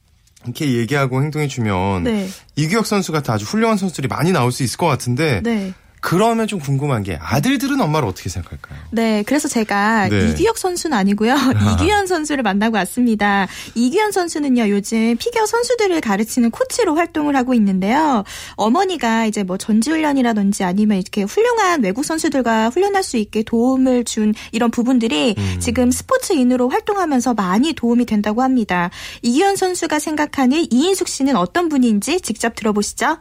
이렇게 0.44 0.72
얘기하고 0.72 1.22
행동해 1.22 1.46
주면 1.46 2.04
네. 2.04 2.28
이규혁 2.56 2.86
선수 2.86 3.12
같은 3.12 3.32
아주 3.32 3.44
훌륭한 3.44 3.76
선수들이 3.76 4.08
많이 4.08 4.32
나올 4.32 4.50
수 4.50 4.62
있을 4.62 4.78
것 4.78 4.86
같은데 4.86 5.40
네. 5.44 5.72
그러면 6.02 6.48
좀 6.48 6.58
궁금한 6.58 7.04
게 7.04 7.16
아들들은 7.22 7.80
엄마를 7.80 8.08
어떻게 8.08 8.28
생각할까요? 8.28 8.76
네, 8.90 9.22
그래서 9.24 9.46
제가 9.46 10.08
네. 10.08 10.30
이규혁 10.30 10.58
선수는 10.58 10.96
아니고요. 10.96 11.32
이규현 11.78 12.08
선수를 12.08 12.42
만나고 12.42 12.76
왔습니다. 12.76 13.46
이규현 13.76 14.10
선수는요, 14.10 14.68
요즘 14.68 15.16
피겨 15.16 15.46
선수들을 15.46 16.00
가르치는 16.00 16.50
코치로 16.50 16.96
활동을 16.96 17.36
하고 17.36 17.54
있는데요. 17.54 18.24
어머니가 18.56 19.26
이제 19.26 19.44
뭐 19.44 19.56
전지훈련이라든지 19.56 20.64
아니면 20.64 20.98
이렇게 20.98 21.22
훌륭한 21.22 21.84
외국 21.84 22.04
선수들과 22.04 22.70
훈련할 22.70 23.04
수 23.04 23.16
있게 23.16 23.44
도움을 23.44 24.02
준 24.02 24.34
이런 24.50 24.72
부분들이 24.72 25.36
음. 25.38 25.56
지금 25.60 25.92
스포츠인으로 25.92 26.68
활동하면서 26.68 27.34
많이 27.34 27.74
도움이 27.74 28.06
된다고 28.06 28.42
합니다. 28.42 28.90
이규현 29.22 29.54
선수가 29.54 30.00
생각하는 30.00 30.66
이인숙 30.68 31.06
씨는 31.06 31.36
어떤 31.36 31.68
분인지 31.68 32.22
직접 32.22 32.56
들어보시죠. 32.56 33.18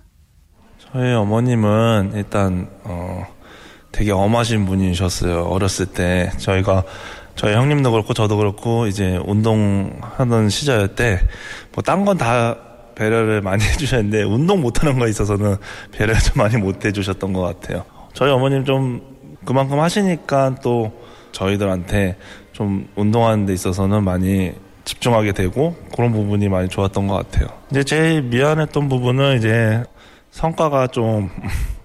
저희 0.94 1.14
어머님은 1.14 2.12
일단 2.16 2.68
어 2.84 3.26
되게 3.92 4.12
엄하신 4.12 4.66
분이셨어요. 4.66 5.44
어렸을 5.46 5.86
때 5.88 6.32
저희가 6.38 6.84
저희 7.36 7.54
형님도 7.56 7.92
그렇고 7.92 8.14
저도 8.14 8.38
그렇고 8.38 8.88
이제 8.88 9.20
운동하던 9.26 10.50
시절 10.50 10.90
때 10.96 11.20
뭐 11.76 11.82
딴 11.84 12.04
건 12.06 12.18
다 12.18 12.58
배려를 12.96 13.42
많이 13.42 13.64
해주셨는데 13.72 14.24
운동 14.24 14.62
못하는 14.62 15.00
거에 15.00 15.10
있어서는 15.10 15.56
배려를 15.94 16.20
좀 16.20 16.34
많이 16.36 16.58
못 16.58 16.84
해주셨던 16.86 17.32
것 17.34 17.42
같아요. 17.42 17.86
저희 18.14 18.30
어머님 18.32 18.66
좀 18.66 19.02
그만큼 19.46 19.80
하시니까 19.80 20.56
또 20.62 20.92
저희들한테 21.32 22.18
좀 22.52 22.88
운동하는 22.96 23.46
데 23.46 23.54
있어서는 23.54 24.04
많이 24.04 24.52
집중하게 24.84 25.32
되고 25.32 25.76
그런 25.96 26.12
부분이 26.12 26.50
많이 26.50 26.68
좋았던 26.68 27.08
것 27.08 27.16
같아요. 27.16 27.48
이제 27.72 27.84
제일 27.84 28.24
미안했던 28.24 28.90
부분은 28.90 29.38
이제 29.38 29.84
성과가 30.32 30.88
좀 30.88 31.30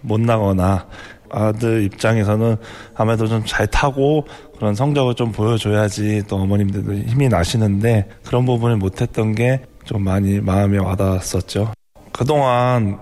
못 0.02 0.20
나거나 0.20 0.86
아들 1.30 1.82
입장에서는 1.82 2.56
아무래도 2.94 3.26
좀 3.26 3.44
잘 3.44 3.66
타고 3.66 4.24
그런 4.56 4.74
성적을 4.76 5.14
좀 5.14 5.32
보여줘야지 5.32 6.22
또 6.28 6.36
어머님들도 6.36 6.94
힘이 7.10 7.28
나시는데 7.28 8.08
그런 8.24 8.46
부분을 8.46 8.76
못했던 8.76 9.34
게 9.34 9.62
좀 9.86 10.02
많이 10.02 10.40
마음에 10.40 10.78
와닿았었죠. 10.78 11.72
그동안 12.12 12.98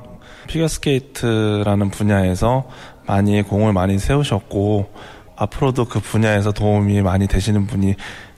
피겨스케이트라는 0.46 1.90
분야에서 1.90 2.68
많이 3.06 3.42
공을 3.42 3.72
많이 3.72 3.98
세우셨고 3.98 4.90
앞으로도 5.36 5.86
그 5.86 5.98
분야에서 6.00 6.52
도움이 6.52 7.00
많이 7.02 7.26
되시는 7.26 7.66
분이 7.66 7.94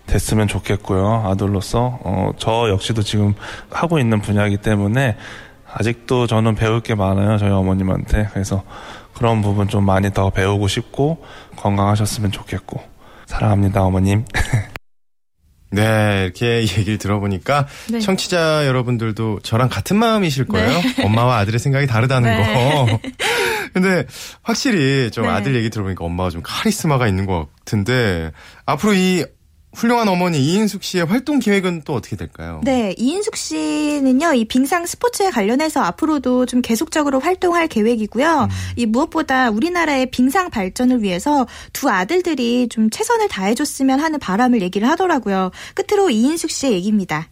됐으면 0.07 0.47
좋겠고요. 0.47 1.25
아들로서 1.27 1.99
어, 2.05 2.31
저 2.39 2.69
역시도 2.69 3.03
지금 3.03 3.35
하고 3.71 3.99
있는 3.99 4.21
분야이기 4.21 4.57
때문에 4.59 5.17
아직도 5.79 6.27
저는 6.27 6.55
배울 6.55 6.81
게 6.81 6.95
많아요. 6.95 7.37
저희 7.37 7.51
어머님한테. 7.51 8.29
그래서 8.33 8.65
그런 9.13 9.43
부분 9.43 9.69
좀 9.69 9.85
많이 9.85 10.11
더 10.11 10.31
배우고 10.31 10.69
싶고 10.69 11.23
건강하셨으면 11.57 12.33
좋겠고 12.33 12.83
사랑합니다, 13.27 13.83
어머님. 13.83 14.25
네, 15.71 16.23
이렇게 16.25 16.61
얘기를 16.79 16.97
들어보니까 16.97 17.67
네. 17.91 18.01
청취자 18.01 18.67
여러분들도 18.67 19.41
저랑 19.43 19.69
같은 19.69 19.97
마음이실 19.97 20.47
거예요. 20.47 20.81
엄마와 21.05 21.39
아들의 21.39 21.59
생각이 21.59 21.87
다르다는 21.87 22.31
네. 22.31 22.55
거. 22.55 23.01
근데 23.75 24.07
확실히 24.43 25.11
좀 25.11 25.25
네. 25.25 25.31
아들 25.31 25.55
얘기 25.55 25.69
들어보니까 25.69 26.03
엄마가 26.05 26.31
좀 26.31 26.41
카리스마가 26.43 27.07
있는 27.07 27.27
것 27.27 27.49
같은데 27.59 28.33
앞으로 28.65 28.95
이 28.95 29.27
훌륭한 29.77 30.09
어머니 30.09 30.39
이인숙 30.39 30.83
씨의 30.83 31.05
활동 31.05 31.39
계획은 31.39 31.83
또 31.85 31.95
어떻게 31.95 32.17
될까요? 32.17 32.63
네, 32.65 32.95
이인숙 32.97 33.37
씨는요, 33.37 34.33
이 34.33 34.47
빙상 34.47 34.87
스포츠에 34.87 35.31
관련해서 35.31 35.83
앞으로도 35.83 36.47
좀 36.47 36.63
계속적으로 36.63 37.21
활동할 37.21 37.69
계획이고요. 37.69 38.49
이 38.77 38.87
무엇보다 38.87 39.51
우리나라의 39.51 40.11
빙상 40.11 40.49
발전을 40.49 41.03
위해서 41.03 41.47
두 41.75 41.91
아들들이 41.91 42.69
좀 42.69 42.89
최선을 42.89 43.29
다해줬으면 43.29 44.01
하는 44.01 44.19
바람을 44.19 44.63
얘기를 44.63 44.89
하더라고요. 44.89 45.51
끝으로 45.75 46.09
이인숙 46.09 46.51
씨의 46.51 46.73
얘기입니다. 46.73 47.29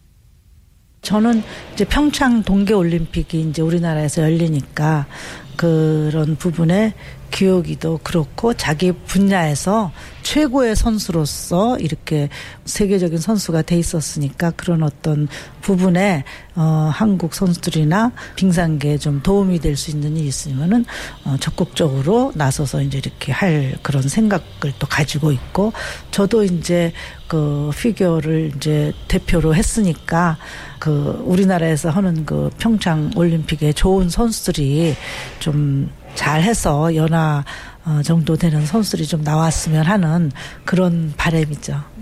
저는 1.01 1.43
이제 1.73 1.85
평창 1.85 2.43
동계 2.43 2.73
올림픽이 2.73 3.41
이제 3.41 3.61
우리나라에서 3.61 4.21
열리니까 4.21 5.07
그런 5.55 6.35
부분에 6.35 6.93
기억이도 7.31 7.99
그렇고 8.03 8.53
자기 8.53 8.91
분야에서 8.91 9.91
최고의 10.23 10.75
선수로서 10.75 11.77
이렇게 11.77 12.29
세계적인 12.65 13.19
선수가 13.19 13.61
돼 13.63 13.77
있었으니까 13.77 14.51
그런 14.51 14.81
어떤 14.81 15.27
부분에 15.61 16.23
어 16.55 16.89
한국 16.91 17.35
선수들이나 17.35 18.11
빙상계에 18.35 18.97
좀 18.97 19.21
도움이 19.21 19.59
될 19.59 19.75
수 19.75 19.91
있는 19.91 20.15
일이 20.15 20.27
있으면은 20.27 20.85
어 21.25 21.35
적극적으로 21.39 22.31
나서서 22.35 22.81
이제 22.81 22.97
이렇게 22.97 23.31
할 23.31 23.77
그런 23.81 24.01
생각을 24.03 24.73
또 24.79 24.87
가지고 24.87 25.31
있고 25.31 25.73
저도 26.11 26.43
이제 26.43 26.93
그 27.27 27.71
피겨를 27.77 28.53
이제 28.55 28.93
대표로 29.07 29.53
했으니까 29.53 30.37
그 30.79 31.21
우리나라에서 31.25 31.89
하는 31.89 32.25
그 32.25 32.49
평창 32.57 33.11
올림픽에 33.15 33.73
좋은 33.73 34.09
선수들이 34.09 34.95
좀 35.39 35.89
잘해서 36.15 36.95
연하 36.95 37.43
어, 37.85 38.01
정도 38.03 38.35
되는 38.35 38.65
선수들이 38.65 39.05
좀 39.05 39.21
나왔으면 39.21 39.85
하는 39.85 40.31
그런 40.63 41.13
바람이죠. 41.17 41.95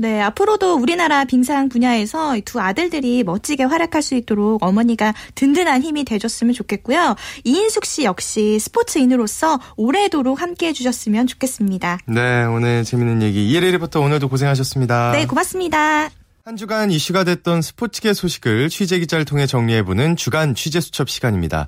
네, 0.00 0.22
앞으로도 0.22 0.76
우리나라 0.76 1.26
빙상 1.26 1.68
분야에서 1.68 2.34
이두 2.38 2.58
아들들이 2.58 3.22
멋지게 3.22 3.64
활약할 3.64 4.00
수 4.00 4.14
있도록 4.14 4.62
어머니가 4.62 5.12
든든한 5.34 5.82
힘이 5.82 6.04
돼줬으면 6.04 6.54
좋겠고요. 6.54 7.16
이인숙 7.44 7.84
씨 7.84 8.04
역시 8.04 8.58
스포츠인으로서 8.58 9.60
오래도록 9.76 10.40
함께 10.40 10.68
해주셨으면 10.68 11.26
좋겠습니다. 11.26 11.98
네, 12.06 12.44
오늘 12.44 12.82
재밌는 12.82 13.20
얘기 13.20 13.50
이혜리 13.50 13.72
리포터 13.72 14.00
오늘도 14.00 14.30
고생하셨습니다. 14.30 15.12
네, 15.12 15.26
고맙습니다. 15.26 16.08
한 16.46 16.56
주간 16.56 16.90
이슈가 16.90 17.24
됐던 17.24 17.60
스포츠계 17.60 18.14
소식을 18.14 18.70
취재 18.70 18.98
기자를 19.00 19.26
통해 19.26 19.46
정리해보는 19.46 20.16
주간 20.16 20.54
취재 20.54 20.80
수첩 20.80 21.10
시간입니다. 21.10 21.66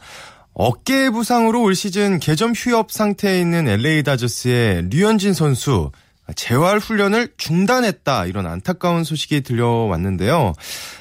어깨 0.54 1.10
부상으로 1.10 1.62
올 1.62 1.74
시즌 1.74 2.18
개점 2.18 2.52
휴업 2.52 2.90
상태에 2.90 3.40
있는 3.40 3.68
LA 3.68 4.02
다저스의 4.02 4.88
류현진 4.90 5.32
선수 5.32 5.90
재활 6.36 6.78
훈련을 6.78 7.28
중단했다 7.36 8.26
이런 8.26 8.46
안타까운 8.46 9.04
소식이 9.04 9.42
들려왔는데요. 9.42 10.52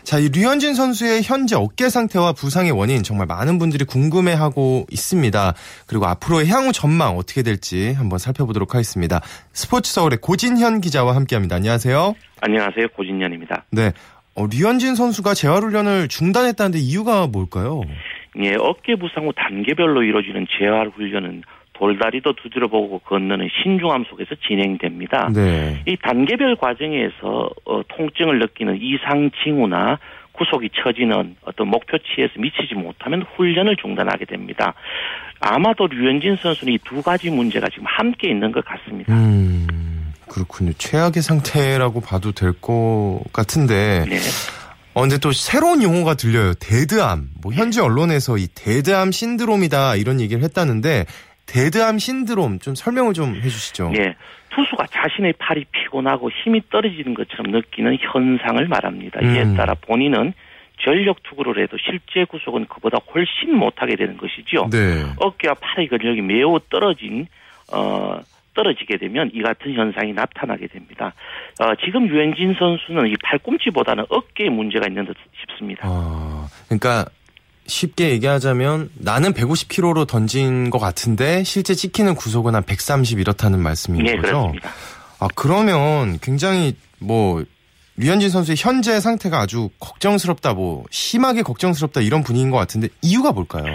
자, 0.04 0.18
이 0.20 0.30
류현진 0.30 0.74
선수의 0.74 1.22
현재 1.24 1.56
어깨 1.56 1.90
상태와 1.90 2.34
부상의 2.34 2.72
원인 2.72 3.04
정말 3.04 3.28
많은 3.28 3.60
분들이 3.60 3.86
궁금해하고 3.86 4.88
있습니다. 4.90 5.54
그리고 5.86 6.06
앞으로의 6.08 6.48
향후 6.48 6.72
전망 6.72 7.18
어떻게 7.18 7.44
될지 7.44 7.94
한번 7.94 8.20
살펴보도록 8.20 8.74
하겠습니다. 8.74 9.22
스포츠 9.54 9.92
서울의 9.94 10.20
고진현 10.22 10.82
기자와 10.82 11.16
함께합니다. 11.16 11.58
안녕하세요. 11.58 12.16
안녕하세요. 12.42 12.88
고진년입니다. 12.96 13.66
네. 13.72 13.94
어, 14.34 14.48
류현진 14.48 14.96
선수가 14.96 15.34
재활 15.34 15.62
훈련을 15.62 16.08
중단했다는데 16.08 16.80
이유가 16.80 17.28
뭘까요? 17.28 17.82
예, 18.39 18.56
어깨 18.60 18.96
부상 18.96 19.28
후 19.28 19.34
단계별로 19.36 20.04
이루어지는 20.04 20.48
재활 20.58 20.88
훈련은 20.89 21.44
돌다리도 21.74 22.34
두드려 22.34 22.67
보고 22.67 23.00
건너는 23.00 23.50
신중함 23.63 24.06
속에서 24.10 24.36
진행됩니다. 24.48 25.30
네. 25.34 25.82
이 25.88 25.98
단계별 25.98 26.56
과정에서 26.58 27.50
어, 27.65 27.82
통증을 27.88 28.39
느끼는 28.39 28.78
이상 28.82 29.32
징후나 29.44 29.98
구속이 30.34 30.70
처지는 30.74 31.36
어떤 31.44 31.67
목표치에서 31.67 32.34
미치지 32.38 32.76
못하면 32.76 33.24
훈련을 33.36 33.76
중단하게 33.78 34.26
됩니다. 34.26 34.74
아마도 35.39 35.88
류현진 35.88 36.38
선수는 36.38 36.74
이 36.74 36.78
두 36.86 37.02
가지 37.02 37.30
문제가 37.30 37.67
지금 37.70 37.86
함께 37.88 38.30
있는 38.30 38.52
것 38.52 38.63
같습니다. 38.63 39.13
음, 39.13 40.13
그렇군요. 40.30 40.72
최악의 40.74 41.22
상태라고 41.24 42.00
봐도 42.02 42.32
될 42.32 42.54
것 42.62 43.22
같은데. 43.34 44.06
네. 44.08 44.17
어, 44.94 45.02
근데 45.02 45.18
또 45.18 45.32
새로운 45.32 45.82
용어가 45.82 46.16
들려요. 46.16 46.54
dead 46.56 46.93
arm. 46.93 47.30
뭐, 47.42 47.54
현지 47.54 47.80
언론에서 47.80 48.38
이 48.38 48.48
dead 48.54 48.87
arm 48.87 49.12
syndrome이다 49.12 49.96
이런 49.96 50.20
얘기를 50.20 50.44
했다는데, 50.44 51.06
dead 51.46 51.76
arm 51.76 52.00
syndrome 52.00 52.60
좀 52.60 52.76
설명을 52.76 53.14
좀 53.14 53.36
해주시죠. 53.36 53.94
예. 53.98 54.16
투수가 54.50 54.86
자신의 54.88 55.34
팔이 55.40 55.66
피곤하고 55.72 56.30
힘이 56.44 56.62
떨어지는 56.70 57.14
것처럼 57.14 57.52
느끼는 57.52 57.98
현상을 58.02 58.68
말합니다. 58.68 59.22
이에 59.22 59.44
음. 59.44 59.56
따라 59.56 59.74
본인은 59.76 60.34
전력 60.84 61.24
투구를 61.24 61.62
해도 61.64 61.78
실제 61.78 62.26
구속은 62.26 62.66
그보다 62.68 62.98
훨씬 63.14 63.56
못하게 63.56 63.96
되는 63.96 64.18
것이죠. 64.18 64.68
네. 64.72 65.06
어깨와 65.18 65.54
팔의 65.56 65.88
근력이 65.88 66.22
매우 66.22 66.60
떨어진 66.70 67.28
어 67.72 68.20
떨어지게 68.54 68.98
되면 68.98 69.30
이 69.34 69.42
같은 69.42 69.74
현상이 69.74 70.14
나타나게 70.14 70.68
됩니다. 70.68 71.14
어, 71.60 71.74
지금 71.86 72.08
유현진 72.08 72.56
선수는 72.58 73.08
이 73.08 73.14
팔꿈치보다는 73.24 74.06
어깨에 74.10 74.50
문제가 74.50 74.88
있는 74.88 75.06
듯 75.06 75.16
싶습니다. 75.40 75.88
아, 75.88 76.48
그러니까 76.68 77.06
쉽게 77.68 78.10
얘기하자면 78.10 78.90
나는 78.96 79.34
150km로 79.34 80.08
던진 80.08 80.70
것 80.70 80.80
같은데 80.80 81.44
실제 81.44 81.74
찍히는 81.74 82.16
구속은 82.16 82.56
한 82.56 82.64
130 82.64 83.20
이렇다는 83.20 83.60
말씀인 83.60 84.04
네, 84.04 84.16
거죠? 84.16 84.22
그렇습니다. 84.22 84.70
아, 85.20 85.28
그러면 85.36 86.20
굉장히 86.22 86.76
뭐 87.00 87.44
류현진 88.02 88.30
선수의 88.30 88.56
현재 88.58 89.00
상태가 89.00 89.42
아주 89.42 89.70
걱정스럽다, 89.80 90.56
뭐 90.56 90.84
심하게 90.90 91.44
걱정스럽다 91.44 92.02
이런 92.02 92.24
분위기인 92.24 92.50
것 92.50 92.58
같은데 92.58 92.88
이유가 93.04 93.32
뭘까요? 93.32 93.66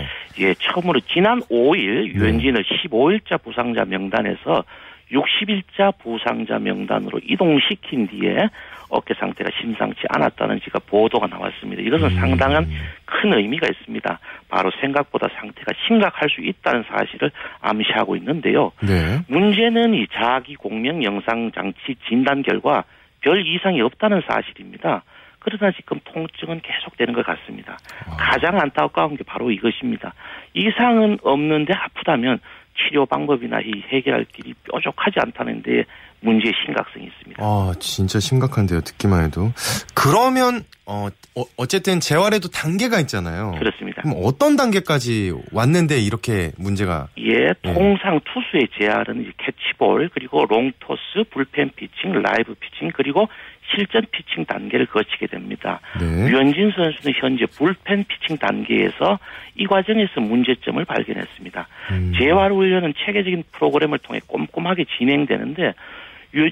예, 0.40 0.52
처음으로 0.54 1.00
지난 1.12 1.40
5일 1.42 2.12
유현진을 2.14 2.64
15일자 2.64 3.40
부상자 3.42 3.84
명단에서 3.84 4.64
60일자 5.12 5.96
부상자 5.98 6.58
명단으로 6.58 7.20
이동시킨 7.22 8.08
뒤에 8.08 8.48
어깨 8.88 9.14
상태가 9.14 9.50
심상치 9.60 10.00
않았다는 10.08 10.60
지가 10.62 10.80
보도가 10.86 11.28
나왔습니다. 11.28 11.82
이것은 11.82 12.16
상당한 12.16 12.68
큰 13.04 13.32
의미가 13.32 13.68
있습니다. 13.68 14.18
바로 14.48 14.70
생각보다 14.80 15.28
상태가 15.40 15.72
심각할 15.86 16.28
수 16.30 16.40
있다는 16.40 16.84
사실을 16.88 17.30
암시하고 17.60 18.16
있는데요. 18.16 18.72
네. 18.80 19.20
문제는 19.28 19.94
이 19.94 20.06
자기 20.12 20.54
공명 20.56 21.04
영상 21.04 21.52
장치 21.52 21.94
진단 22.08 22.42
결과 22.42 22.84
별 23.20 23.46
이상이 23.46 23.80
없다는 23.80 24.22
사실입니다. 24.28 25.02
그러나 25.38 25.72
지금 25.76 26.00
통증은 26.04 26.60
계속되는 26.60 27.14
것 27.14 27.24
같습니다. 27.24 27.78
가장 28.18 28.58
안타까운 28.60 29.16
게 29.16 29.22
바로 29.24 29.50
이것입니다. 29.50 30.12
이상은 30.54 31.18
없는데 31.22 31.72
아프다면 31.74 32.40
치료 32.76 33.06
방법이나 33.06 33.60
이 33.60 33.82
해결할 33.88 34.24
길이 34.24 34.54
뾰족하지 34.70 35.20
않다는 35.20 35.62
데 35.62 35.84
문제의 36.20 36.52
심각성이 36.64 37.06
있습니다. 37.06 37.42
아, 37.42 37.72
진짜 37.78 38.18
심각한데요. 38.20 38.80
듣기만 38.80 39.24
해도. 39.24 39.52
그러면 39.94 40.64
어, 40.88 41.08
어, 41.56 41.66
쨌든 41.66 41.98
재활에도 41.98 42.48
단계가 42.48 43.00
있잖아요. 43.00 43.52
그렇습니다. 43.58 44.02
그럼 44.02 44.16
어떤 44.22 44.54
단계까지 44.56 45.32
왔는데 45.52 45.98
이렇게 45.98 46.52
문제가 46.58 47.08
예, 47.18 47.52
통상 47.62 48.20
투수의 48.24 48.68
재활은 48.78 49.32
캐치볼 49.36 50.10
그리고 50.14 50.46
long 50.48 50.82
toss, 50.82 51.24
불펜 51.30 51.70
피칭, 51.74 52.22
라이브 52.22 52.54
피칭 52.54 52.92
그리고 52.94 53.28
실전 53.74 54.06
피칭 54.12 54.44
단계를 54.44 54.86
거치게 54.86 55.26
됩니다. 55.26 55.80
네. 55.98 56.06
유현진 56.28 56.70
선수는 56.76 57.14
현재 57.20 57.46
불펜 57.46 58.04
피칭 58.04 58.38
단계에서 58.38 59.18
이 59.56 59.66
과정에서 59.66 60.20
문제점을 60.20 60.84
발견했습니다. 60.84 61.68
음. 61.90 62.12
재활 62.16 62.52
훈련은 62.52 62.94
체계적인 63.04 63.42
프로그램을 63.50 63.98
통해 63.98 64.20
꼼꼼하게 64.28 64.84
진행되는데 64.96 65.62
유- 65.64 65.72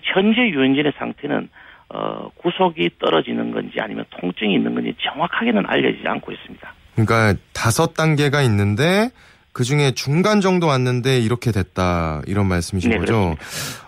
현재 0.02 0.40
유현진의 0.40 0.92
상태는 0.98 1.48
어, 1.90 2.28
구속이 2.36 2.90
떨어지는 2.98 3.52
건지 3.52 3.78
아니면 3.80 4.04
통증이 4.20 4.54
있는 4.54 4.74
건지 4.74 4.94
정확하게는 5.02 5.64
알려지지 5.66 6.06
않고 6.06 6.32
있습니다. 6.32 6.74
그러니까 6.94 7.34
다섯 7.52 7.94
단계가 7.94 8.42
있는데 8.42 9.10
그 9.52 9.64
중에 9.64 9.92
중간 9.92 10.40
정도 10.40 10.66
왔는데 10.66 11.20
이렇게 11.20 11.52
됐다 11.52 12.22
이런 12.26 12.46
말씀이신 12.46 12.90
네, 12.90 12.98
거죠? 12.98 13.36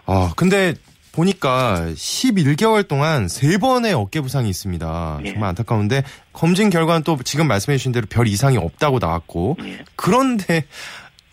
아 0.07 0.32
근데 0.36 0.74
보니까 1.12 1.86
11개월 1.94 2.86
동안 2.86 3.26
세 3.26 3.59
번의 3.59 3.94
어깨 3.94 4.20
부상이 4.20 4.51
있습니다. 4.51 5.20
네. 5.22 5.32
정말 5.32 5.49
안타까운데 5.49 6.03
검진 6.32 6.68
결과는 6.68 7.03
또 7.03 7.16
지금 7.24 7.49
말씀해 7.49 7.78
주신 7.78 7.92
대로 7.92 8.07
별 8.09 8.28
이상이 8.28 8.59
없다고 8.59 8.99
나왔고 9.01 9.57
예. 9.64 9.78
그런데 9.97 10.66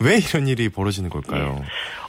왜 0.00 0.16
이런 0.16 0.48
일이 0.48 0.68
벌어지는 0.70 1.10
걸까요? 1.10 1.62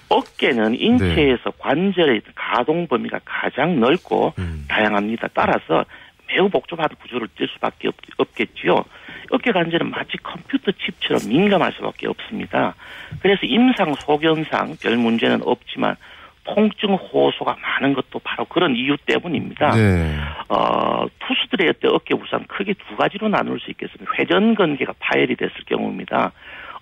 어깨는 0.09 0.75
인체에서 0.79 1.51
관절의 1.57 2.21
가동 2.35 2.87
범위가 2.87 3.19
가장 3.25 3.79
넓고 3.79 4.33
음. 4.37 4.65
다양합니다. 4.67 5.29
따라서 5.33 5.85
매우 6.27 6.49
복잡한 6.49 6.87
구조를 7.01 7.27
띌 7.37 7.51
수밖에 7.53 7.87
없, 7.87 7.95
없겠지요. 8.17 8.83
어깨 9.31 9.51
관절은 9.51 9.89
마치 9.89 10.17
컴퓨터 10.17 10.71
칩처럼 10.71 11.29
민감할 11.29 11.71
수밖에 11.73 12.07
없습니다. 12.07 12.75
그래서 13.21 13.41
임상 13.43 13.93
소견상 13.95 14.75
별 14.81 14.97
문제는 14.97 15.41
없지만 15.43 15.95
통증 16.43 16.93
호소가 16.93 17.57
많은 17.59 17.93
것도 17.95 18.19
바로 18.23 18.45
그런 18.45 18.75
이유 18.75 18.95
때문입니다. 19.05 19.71
네. 19.71 20.15
어, 20.47 21.05
투수들의 21.19 21.73
어깨 21.91 22.15
부상 22.15 22.43
크게 22.47 22.73
두 22.87 22.95
가지로 22.95 23.27
나눌 23.29 23.59
수 23.59 23.71
있겠습니다. 23.71 24.11
회전 24.17 24.53
근개가 24.53 24.93
파열이 24.99 25.35
됐을 25.35 25.55
경우입니다. 25.65 26.31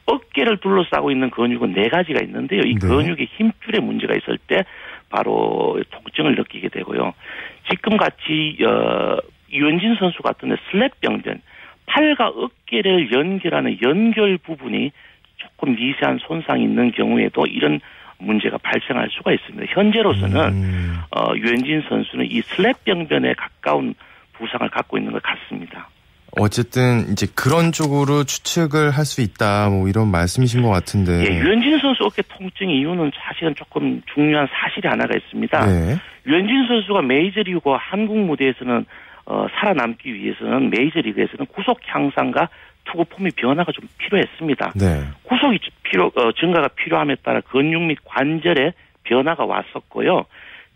어깨를 0.06 0.58
둘러싸고 0.58 1.12
있는 1.12 1.30
근육은 1.30 1.74
네 1.74 1.89
가지가 1.89 2.22
있는데요. 2.24 2.62
이 2.62 2.76
네. 2.76 2.80
근육의 2.80 3.28
힘줄에 3.38 3.80
문제가 3.80 4.16
있을 4.16 4.38
때 4.47 4.64
바로 5.10 5.82
통증을 5.91 6.36
느끼게 6.36 6.70
되고요. 6.70 7.14
지금 7.70 7.97
같이 7.97 8.58
어, 8.66 9.18
유현진 9.51 9.95
선수 9.99 10.22
같은 10.22 10.56
슬랩 10.72 10.91
병변 11.01 11.41
팔과 11.86 12.30
어깨를 12.30 13.12
연결하는 13.12 13.78
연결 13.82 14.38
부분이 14.38 14.91
조금 15.38 15.76
미세한 15.76 16.20
손상이 16.20 16.64
있는 16.64 16.91
경우에도 16.91 17.45
이런 17.45 17.80
문제가 18.18 18.58
발생할 18.58 19.10
수가 19.12 19.34
있습니다. 19.34 19.72
현재로서는 19.74 20.54
음. 20.54 20.99
어, 21.12 21.34
유현진 21.36 21.84
선수는 21.88 22.26
이 22.26 22.41
슬랩 22.41 22.84
병변에 22.86 23.34
가까운 23.34 23.93
부상을 24.34 24.68
갖고 24.70 24.97
있는 24.97 25.12
것 25.12 25.22
같습니다. 25.22 25.89
어쨌든 26.39 27.11
이제 27.11 27.27
그런 27.36 27.71
쪽으로 27.71 28.23
추측을 28.23 28.91
할 28.91 29.05
수 29.05 29.21
있다 29.21 29.69
뭐 29.69 29.88
이런 29.88 30.09
말씀이신 30.09 30.61
것 30.63 30.69
같은데. 30.69 31.11
예, 31.25 31.39
유현진 31.39 31.77
선수 31.79 32.03
어깨 32.05 32.21
통증 32.23 32.69
이유는 32.69 33.11
사실은 33.15 33.53
조금 33.55 34.01
중요한 34.13 34.47
사실이 34.51 34.88
하나가 34.88 35.13
있습니다. 35.15 35.65
네. 35.65 35.97
유현진 36.25 36.67
선수가 36.67 37.01
메이저리그와 37.01 37.77
한국 37.77 38.17
무대에서는 38.17 38.86
어, 39.25 39.45
살아남기 39.59 40.13
위해서는 40.13 40.69
메이저리그에서는 40.69 41.45
구속 41.47 41.79
향상과 41.86 42.49
투구 42.86 43.05
폼의 43.05 43.31
변화가 43.36 43.71
좀 43.71 43.88
필요했습니다. 43.97 44.73
네. 44.75 45.03
구속이 45.23 45.59
필요 45.84 46.11
어, 46.15 46.31
증가가 46.34 46.67
필요함에 46.69 47.15
따라 47.23 47.41
근육 47.41 47.84
및 47.84 47.97
관절에 48.05 48.73
변화가 49.03 49.45
왔었고요. 49.45 50.25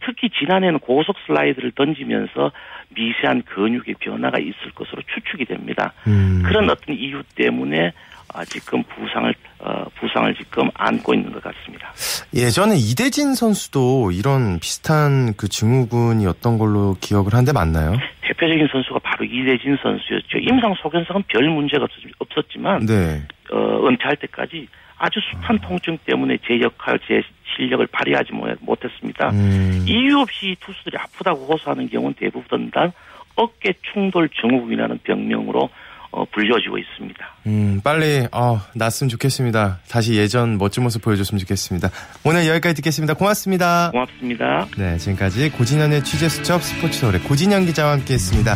특히 0.05 0.29
지난해는 0.39 0.79
고속 0.79 1.15
슬라이드를 1.25 1.71
던지면서 1.71 2.51
미세한 2.95 3.43
근육의 3.43 3.95
변화가 3.99 4.39
있을 4.39 4.71
것으로 4.75 5.01
추측이 5.13 5.45
됩니다. 5.45 5.93
음. 6.07 6.41
그런 6.45 6.69
어떤 6.69 6.95
이유 6.95 7.21
때문에 7.35 7.91
아, 8.33 8.43
지금 8.45 8.83
부상을 8.83 9.33
어, 9.59 9.85
부상을 9.99 10.35
지금 10.35 10.69
안고 10.75 11.13
있는 11.13 11.31
것 11.31 11.41
같습니다. 11.41 11.91
예전에 12.35 12.75
이대진 12.75 13.33
선수도 13.33 14.11
이런 14.11 14.59
비슷한 14.59 15.33
그 15.35 15.47
증후군이었던 15.47 16.57
걸로 16.59 16.95
기억을 17.01 17.33
하는데 17.33 17.51
맞나요? 17.53 17.97
대표적인 18.21 18.67
선수가 18.71 18.99
바로 18.99 19.23
이대진 19.25 19.77
선수였죠. 19.81 20.37
임상 20.39 20.75
소견상은 20.81 21.23
별 21.27 21.49
문제가 21.49 21.85
없었- 21.85 22.11
없었지만 22.19 22.85
네. 22.85 23.23
어, 23.51 23.87
은퇴할 23.87 24.17
때까지 24.17 24.67
아주 24.97 25.19
숱한 25.31 25.59
통증 25.59 25.97
때문에 26.05 26.37
제 26.47 26.59
역할, 26.61 26.99
제 27.07 27.21
실력을 27.55 27.85
발휘하지 27.87 28.33
못- 28.33 28.57
못했습니다. 28.61 29.29
음. 29.29 29.85
이유 29.87 30.19
없이 30.19 30.55
투수들이 30.59 30.97
아프다고 30.97 31.45
호소하는 31.45 31.89
경우는 31.89 32.15
대부분 32.19 32.71
다 32.71 32.91
어깨 33.35 33.73
충돌 33.93 34.29
증후군이라는 34.29 34.99
병명으로 35.03 35.69
어, 36.09 36.23
불려지고 36.31 36.77
있습니다. 36.77 37.35
음, 37.47 37.81
빨리 37.83 38.25
어, 38.31 38.59
났으면 38.73 39.09
좋겠습니다. 39.09 39.79
다시 39.89 40.15
예전 40.15 40.57
멋진 40.57 40.81
모습 40.83 41.01
보여줬으면 41.01 41.37
좋겠습니다. 41.39 41.89
오늘 42.23 42.47
여기까지 42.47 42.75
듣겠습니다. 42.75 43.13
고맙습니다. 43.13 43.91
고맙습니다. 43.91 44.65
네, 44.77 44.97
지금까지 44.97 45.51
고진현의 45.51 46.03
취재 46.05 46.29
수첩 46.29 46.63
스포츠 46.63 47.05
노래 47.05 47.19
고진현 47.19 47.65
기자와 47.65 47.91
함께했습니다. 47.91 48.55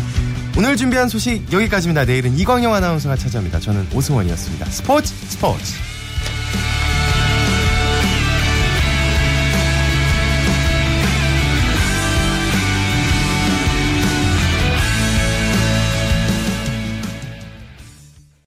오늘 0.57 0.75
준비한 0.77 1.09
소식 1.09 1.51
여기까지입니다. 1.51 2.05
내일은 2.05 2.37
이광영 2.37 2.73
아나운서가 2.73 3.15
찾아옵니다. 3.17 3.59
저는 3.59 3.85
오승원이었습니다. 3.93 4.65
스포츠 4.65 5.13
스포츠. 5.13 5.90
Bye. 6.53 6.90